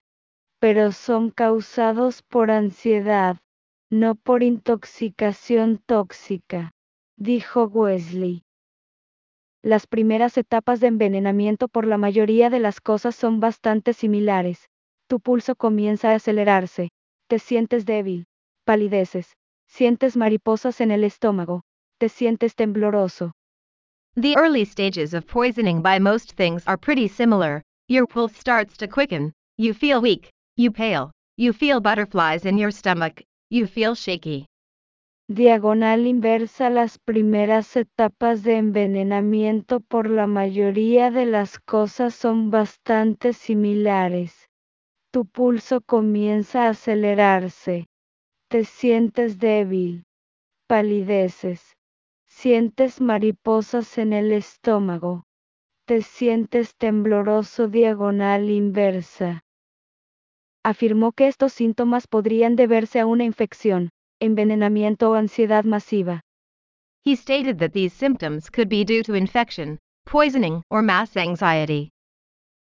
pero 0.61 0.93
son 0.93 1.31
causados 1.33 2.23
por 2.23 2.53
ansiedad, 2.53 3.39
no 3.91 4.15
por 4.15 4.43
intoxicación 4.43 5.79
tóxica, 5.87 6.73
dijo 7.17 7.65
Wesley. 7.65 8.43
Las 9.63 9.87
primeras 9.87 10.37
etapas 10.37 10.81
de 10.81 10.89
envenenamiento 10.89 11.69
por 11.69 11.87
la 11.87 11.97
mayoría 11.97 12.51
de 12.51 12.61
las 12.61 12.81
cosas 12.81 13.15
son 13.15 13.41
bastante 13.41 13.93
similares. 13.93 14.69
Tu 15.09 15.21
pulso 15.21 15.55
comienza 15.55 16.11
a 16.11 16.15
acelerarse, 16.17 16.91
te 17.29 17.39
sientes 17.39 17.87
débil, 17.87 18.27
palideces, 18.65 19.33
sientes 19.67 20.17
mariposas 20.17 20.81
en 20.81 20.91
el 20.91 21.05
estómago, 21.05 21.63
te 21.99 22.09
sientes 22.09 22.55
tembloroso. 22.55 23.33
The 24.17 24.37
early 24.37 24.65
stages 24.65 25.15
of 25.15 25.27
poisoning 25.27 25.83
by 25.83 25.99
most 25.99 26.33
things 26.37 26.67
are 26.67 26.79
pretty 26.79 27.09
similar. 27.09 27.63
Your 27.89 28.07
pulse 28.07 28.37
starts 28.39 28.77
to 28.79 28.87
quicken, 28.87 29.33
you 29.57 29.75
feel 29.75 30.01
weak, 30.01 30.31
you 30.57 30.71
pale, 30.71 31.11
you 31.37 31.53
feel 31.53 31.81
butterflies 31.81 32.47
in 32.47 32.57
your 32.57 32.71
stomach, 32.71 33.23
You 33.51 33.67
feel 33.67 33.95
shaky. 33.95 34.47
Diagonal 35.29 36.07
inversa 36.07 36.71
Las 36.71 36.99
primeras 36.99 37.77
etapas 37.77 38.43
de 38.43 38.57
envenenamiento 38.57 39.81
por 39.81 40.09
la 40.09 40.27
mayoría 40.27 41.11
de 41.11 41.27
las 41.27 41.59
cosas 41.59 42.15
son 42.15 42.51
bastante 42.51 43.33
similares. 43.33 44.49
Tu 45.13 45.27
pulso 45.27 45.81
comienza 45.83 46.67
a 46.67 46.71
acelerarse. 46.71 47.87
Te 48.49 48.65
sientes 48.65 49.39
débil. 49.39 50.05
Palideces. 50.67 51.77
Sientes 52.27 53.01
mariposas 53.01 53.99
en 53.99 54.13
el 54.13 54.33
estómago. 54.33 55.25
Te 55.87 56.03
sientes 56.03 56.75
tembloroso 56.77 57.69
diagonal 57.69 58.51
inversa 58.51 59.45
afirmó 60.65 61.13
que 61.13 61.29
estos 61.29 61.53
síntomas 61.53 62.07
podrían 62.07 62.57
deberse 62.57 62.99
a 62.99 63.07
una 63.07 63.25
infección, 63.25 63.91
envenenamiento 64.19 65.11
o 65.11 65.15
ansiedad 65.15 65.65
masiva. 65.65 66.23
He 67.05 67.17
stated 67.17 67.59
that 67.59 67.73
these 67.73 67.95
symptoms 67.95 68.51
could 68.51 68.69
be 68.69 68.85
due 68.85 69.03
to 69.03 69.15
infection, 69.15 69.79
poisoning, 70.05 70.63
or 70.71 70.83
mass 70.83 71.17
anxiety. 71.19 71.91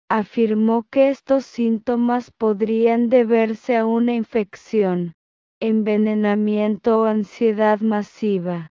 Afirmó 0.08 0.86
que 0.90 1.10
estos 1.10 1.44
síntomas 1.44 2.30
podrían 2.30 3.10
deberse 3.10 3.76
a 3.76 3.84
una 3.84 4.14
infección, 4.14 5.12
envenenamiento 5.60 7.02
o 7.02 7.04
ansiedad 7.04 7.80
masiva. 7.80 8.70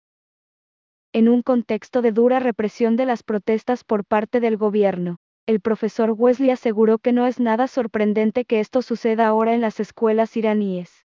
En 1.13 1.29
un 1.29 1.41
contexto 1.43 2.01
de 2.01 2.11
dura 2.11 2.39
represión 2.39 2.97
de 2.97 3.05
las 3.05 3.23
protestas 3.23 3.85
por 3.85 4.03
parte 4.03 4.41
del 4.41 4.57
gobierno, 4.57 5.17
el 5.45 5.59
profesor 5.59 6.13
Wesley 6.17 6.51
aseguró 6.51 6.99
que 6.99 7.11
no 7.11 7.27
es 7.27 7.39
nada 7.39 7.67
sorprendente 7.67 8.45
que 8.45 8.59
esto 8.59 8.81
suceda 8.81 9.27
ahora 9.27 9.53
en 9.53 9.61
las 9.61 9.79
escuelas 9.79 10.37
iraníes. 10.37 11.05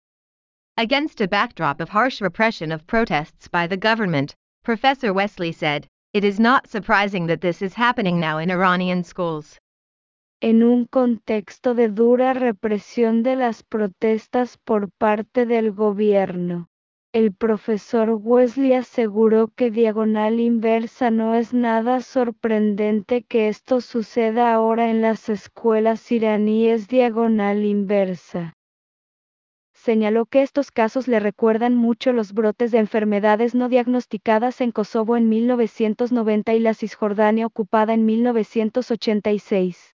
Against 0.77 1.21
a 1.23 1.27
backdrop 1.27 1.81
of 1.81 1.89
harsh 1.89 2.21
repression 2.21 2.71
of 2.71 2.87
protests 2.87 3.49
by 3.49 3.67
the 3.67 3.79
government, 3.79 4.35
Professor 4.63 5.13
Wesley 5.13 5.53
said, 5.53 5.87
It 6.13 6.23
is 6.23 6.39
not 6.39 6.67
surprising 6.67 7.27
that 7.29 7.41
this 7.41 7.63
is 7.63 7.75
happening 7.75 8.21
now 8.21 8.39
in 8.39 8.51
Iranian 8.51 9.05
schools. 9.05 9.59
En 10.43 10.63
un 10.63 10.87
contexto 10.87 11.75
de 11.75 11.89
dura 11.89 12.35
represión 12.35 13.23
de 13.23 13.37
las 13.37 13.63
protestas 13.63 14.59
por 14.67 14.91
parte 14.99 15.47
del 15.47 15.73
gobierno, 15.73 16.69
el 17.17 17.33
profesor 17.33 18.11
Wesley 18.11 18.75
aseguró 18.75 19.49
que 19.49 19.71
diagonal 19.71 20.39
inversa 20.39 21.11
no 21.11 21.35
es 21.35 21.55
nada 21.55 22.03
sorprendente 22.03 23.23
que 23.23 23.49
esto 23.49 23.81
suceda 23.81 24.53
ahora 24.53 24.91
en 24.91 25.01
las 25.01 25.31
escuelas 25.31 26.13
iraníes 26.13 26.89
diagonal 26.89 27.65
inversa. 27.65 28.53
Señaló 29.73 30.27
que 30.27 30.43
estos 30.43 30.71
casos 30.71 31.09
le 31.09 31.19
recuerdan 31.19 31.75
mucho 31.75 32.13
los 32.13 32.35
brotes 32.35 32.71
de 32.71 32.81
enfermedades 32.81 33.55
no 33.55 33.71
diagnosticadas 33.71 34.61
en 34.61 34.71
Kosovo 34.71 35.17
en 35.17 35.31
1990 35.31 36.53
y 36.53 36.61
la 36.61 36.75
Cisjordania 36.75 37.47
ocupada 37.47 37.95
en 37.95 38.05
1986. 38.05 39.96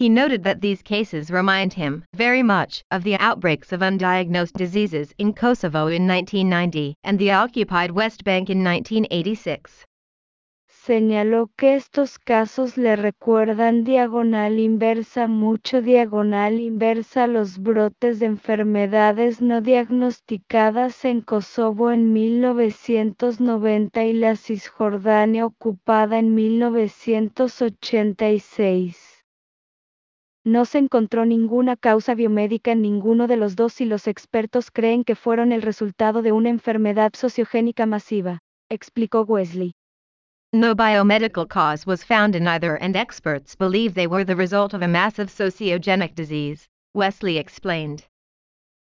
He 0.00 0.08
noted 0.08 0.44
that 0.44 0.60
these 0.60 0.80
cases 0.80 1.28
remind 1.28 1.72
him 1.72 2.04
very 2.14 2.40
much 2.40 2.84
of 2.88 3.02
the 3.02 3.16
outbreaks 3.16 3.72
of 3.72 3.80
undiagnosed 3.80 4.52
diseases 4.52 5.12
in 5.18 5.32
Kosovo 5.32 5.88
in 5.88 6.06
1990 6.06 6.94
and 7.02 7.18
the 7.18 7.32
occupied 7.32 7.90
West 7.90 8.22
Bank 8.22 8.48
in 8.48 8.62
1986. 8.62 9.84
Señaló 10.68 11.50
que 11.56 11.74
estos 11.74 12.20
casos 12.20 12.76
le 12.76 12.94
recuerdan 12.94 13.82
diagonal 13.82 14.60
inversa 14.60 15.26
mucho 15.26 15.82
diagonal 15.82 16.60
inversa 16.60 17.26
los 17.26 17.58
brotes 17.58 18.20
de 18.20 18.26
enfermedades 18.26 19.42
no 19.42 19.60
diagnosticadas 19.60 21.04
en 21.04 21.22
Kosovo 21.22 21.90
en 21.90 22.12
1990 22.12 24.04
y 24.04 24.12
la 24.12 24.36
Cisjordania 24.36 25.44
ocupada 25.44 26.20
en 26.20 26.36
1986. 26.36 29.07
No 30.48 30.64
se 30.64 30.78
encontró 30.78 31.26
ninguna 31.26 31.76
causa 31.76 32.14
biomédica 32.14 32.72
en 32.72 32.80
ninguno 32.80 33.26
de 33.26 33.36
los 33.36 33.54
dos 33.54 33.82
y 33.82 33.84
los 33.84 34.06
expertos 34.06 34.70
creen 34.70 35.04
que 35.04 35.14
fueron 35.14 35.52
el 35.52 35.60
resultado 35.60 36.22
de 36.22 36.32
una 36.32 36.48
enfermedad 36.48 37.12
sociogénica 37.12 37.84
masiva, 37.84 38.38
explicó 38.70 39.24
Wesley. 39.24 39.74
No 40.54 40.74
biomedical 40.74 41.46
cause 41.46 41.86
was 41.86 42.02
found 42.02 42.34
in 42.34 42.48
either 42.48 42.78
and 42.80 42.96
experts 42.96 43.54
believe 43.54 43.92
they 43.92 44.06
were 44.06 44.24
the 44.24 44.34
result 44.34 44.72
of 44.72 44.80
a 44.80 44.88
massive 44.88 45.28
sociogenic 45.28 46.14
disease, 46.14 46.66
Wesley 46.94 47.36
explained. 47.36 48.07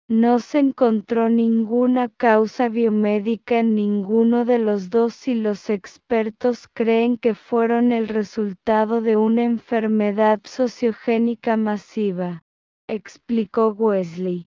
No 0.09 0.39
se 0.39 0.61
encontró 0.61 1.29
ninguna 1.29 2.09
causa 2.09 2.69
biomédica 2.69 3.59
en 3.59 3.75
ninguno 3.75 4.45
de 4.45 4.61
los 4.61 4.89
dos 4.89 5.27
y 5.27 5.35
los 5.35 5.69
expertos 5.69 6.69
creen 6.73 7.17
que 7.17 7.35
fueron 7.35 7.91
el 7.91 8.07
resultado 8.07 9.01
de 9.01 9.17
una 9.17 9.43
enfermedad 9.43 10.41
sociogénica 10.45 11.57
masiva, 11.57 12.45
explicó 12.87 13.71
Wesley. 13.71 14.47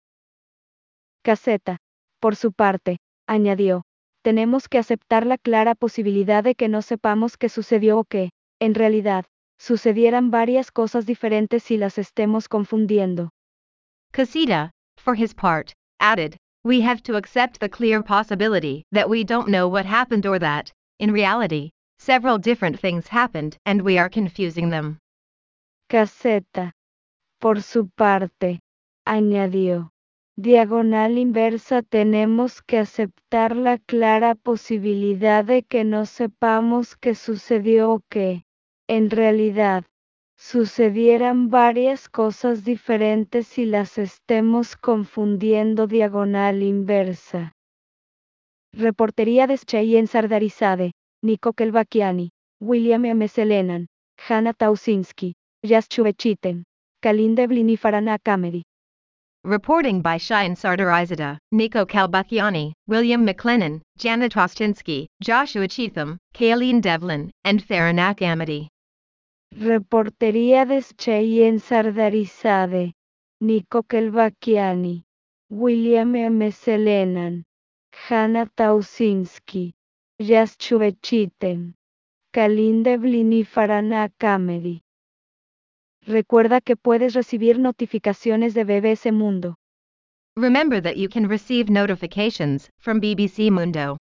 Caseta, 1.23 1.79
por 2.21 2.37
su 2.37 2.53
parte, 2.53 2.99
añadió, 3.27 3.83
tenemos 4.21 4.69
que 4.69 4.77
aceptar 4.77 5.25
la 5.25 5.37
clara 5.37 5.75
posibilidad 5.75 6.41
de 6.41 6.55
que 6.55 6.69
no 6.69 6.81
sepamos 6.81 7.35
qué 7.35 7.49
sucedió 7.49 7.99
o 7.99 8.03
que, 8.05 8.29
en 8.59 8.75
realidad, 8.75 9.25
sucedieran 9.57 10.31
varias 10.31 10.71
cosas 10.71 11.05
diferentes 11.05 11.69
y 11.69 11.75
las 11.75 11.97
estemos 11.97 12.47
confundiendo. 12.47 13.31
Casita, 14.11 14.71
for 14.99 15.15
his 15.15 15.33
part, 15.33 15.73
added, 15.99 16.37
We 16.63 16.81
have 16.81 17.01
to 17.03 17.15
accept 17.15 17.59
the 17.59 17.69
clear 17.69 18.03
possibility 18.03 18.83
that 18.91 19.09
we 19.09 19.23
don't 19.23 19.47
know 19.49 19.67
what 19.67 19.85
happened 19.85 20.25
or 20.25 20.39
that, 20.39 20.71
in 20.99 21.11
reality, 21.11 21.71
several 21.97 22.37
different 22.37 22.79
things 22.79 23.07
happened 23.07 23.57
and 23.65 23.81
we 23.81 23.97
are 23.97 24.09
confusing 24.09 24.69
them. 24.69 24.99
Caseta. 25.89 26.71
Por 27.39 27.61
su 27.61 27.89
parte, 27.95 28.59
añadió 29.07 29.89
diagonal 30.39 31.17
inversa 31.17 31.81
tenemos 31.81 32.61
que 32.61 32.77
aceptar 32.77 33.57
la 33.57 33.77
clara 33.77 34.35
posibilidad 34.35 35.43
de 35.43 35.63
que 35.63 35.83
no 35.83 36.05
sepamos 36.05 36.95
qué 36.95 37.13
sucedió 37.13 37.91
o 37.91 38.01
que, 38.09 38.43
en 38.87 39.09
realidad, 39.09 39.83
sucedieran 40.39 41.49
varias 41.49 42.07
cosas 42.07 42.63
diferentes 42.63 43.57
y 43.57 43.65
las 43.65 43.97
estemos 43.97 44.77
confundiendo 44.77 45.85
diagonal 45.85 46.63
inversa. 46.63 47.51
Reportería 48.73 49.47
de 49.47 49.59
en 49.97 50.07
Sardarizade, 50.07 50.93
Niko 51.21 51.51
Kelbakiani, 51.53 52.29
William 52.61 53.03
M. 53.03 53.27
Selenan, 53.27 53.87
Hanna 54.17 54.53
Tausinski, 54.53 55.33
Jas 55.61 55.89
Chuvechiten, 55.89 56.63
Kalin 57.01 57.35
Devlin 57.35 57.69
y 57.69 57.75
Farana 57.75 58.17
Kamedi. 58.17 58.63
Reporting 59.43 60.01
by 60.01 60.17
Shine 60.17 60.55
Sardarizada, 60.55 61.37
Nico 61.51 61.85
Kalbakiani, 61.85 62.73
William 62.87 63.25
McLennan, 63.25 63.81
Janet 63.97 64.33
Ostinsky, 64.35 65.07
Joshua 65.21 65.67
Cheatham, 65.67 66.17
Kayleen 66.33 66.81
Devlin, 66.81 67.29
and 67.43 67.61
Faranak 67.61 68.21
Amity. 68.21 68.69
Reportería 69.51 70.65
de 70.65 70.81
Cheyenne 70.81 71.59
Sardarizade, 71.59 72.93
Nico 73.41 73.83
Kelbakiani, 73.83 75.03
William 75.49 76.15
M. 76.15 76.51
Selenan, 76.51 77.43
Hanna 77.91 78.45
Tausinski, 78.45 79.73
Jas 80.19 80.57
Chuvechiten, 80.57 81.75
Kalin 82.31 82.83
Devlin 82.83 83.33
y 83.33 83.43
Faranak 83.43 84.23
Amity. 84.23 84.81
Recuerda 86.05 86.61
que 86.61 86.75
puedes 86.75 87.13
recibir 87.13 87.59
notificaciones 87.59 88.53
de 88.53 88.63
BBC 88.63 89.11
Mundo. 89.11 89.55
Remember 90.37 90.81
that 90.81 90.95
you 90.95 91.09
can 91.09 91.27
receive 91.27 91.69
notifications 91.69 92.69
from 92.79 93.01
BBC 93.01 93.51
Mundo. 93.51 93.97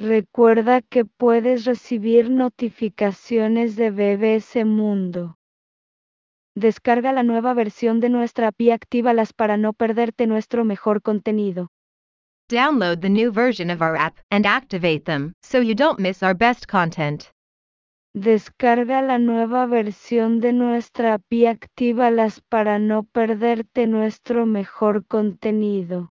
Recuerda 0.00 0.80
que 0.80 1.04
puedes 1.04 1.66
recibir 1.66 2.30
notificaciones 2.30 3.76
de 3.76 3.90
BBC 3.90 4.64
Mundo. 4.64 5.36
Descarga 6.56 7.12
la 7.12 7.22
nueva 7.22 7.52
versión 7.52 8.00
de 8.00 8.08
nuestra 8.08 8.48
API 8.48 8.68
y 8.68 8.70
actívalas 8.70 9.34
para 9.34 9.58
no 9.58 9.74
perderte 9.74 10.26
nuestro 10.26 10.64
mejor 10.64 11.02
contenido. 11.02 11.68
Download 12.48 12.98
the 12.98 13.10
new 13.10 13.30
version 13.30 13.70
of 13.70 13.82
our 13.82 13.94
app 13.94 14.16
and 14.30 14.46
activate 14.46 15.04
them 15.04 15.34
so 15.42 15.60
you 15.60 15.74
don't 15.74 16.00
miss 16.00 16.22
our 16.22 16.34
best 16.34 16.66
content. 16.66 17.30
Descarga 18.14 19.02
la 19.02 19.18
nueva 19.18 19.66
versión 19.66 20.40
de 20.40 20.54
nuestra 20.54 21.12
API 21.12 21.42
y 21.42 21.46
actívalas 21.46 22.40
para 22.40 22.78
no 22.78 23.02
perderte 23.02 23.86
nuestro 23.86 24.46
mejor 24.46 25.04
contenido. 25.06 26.08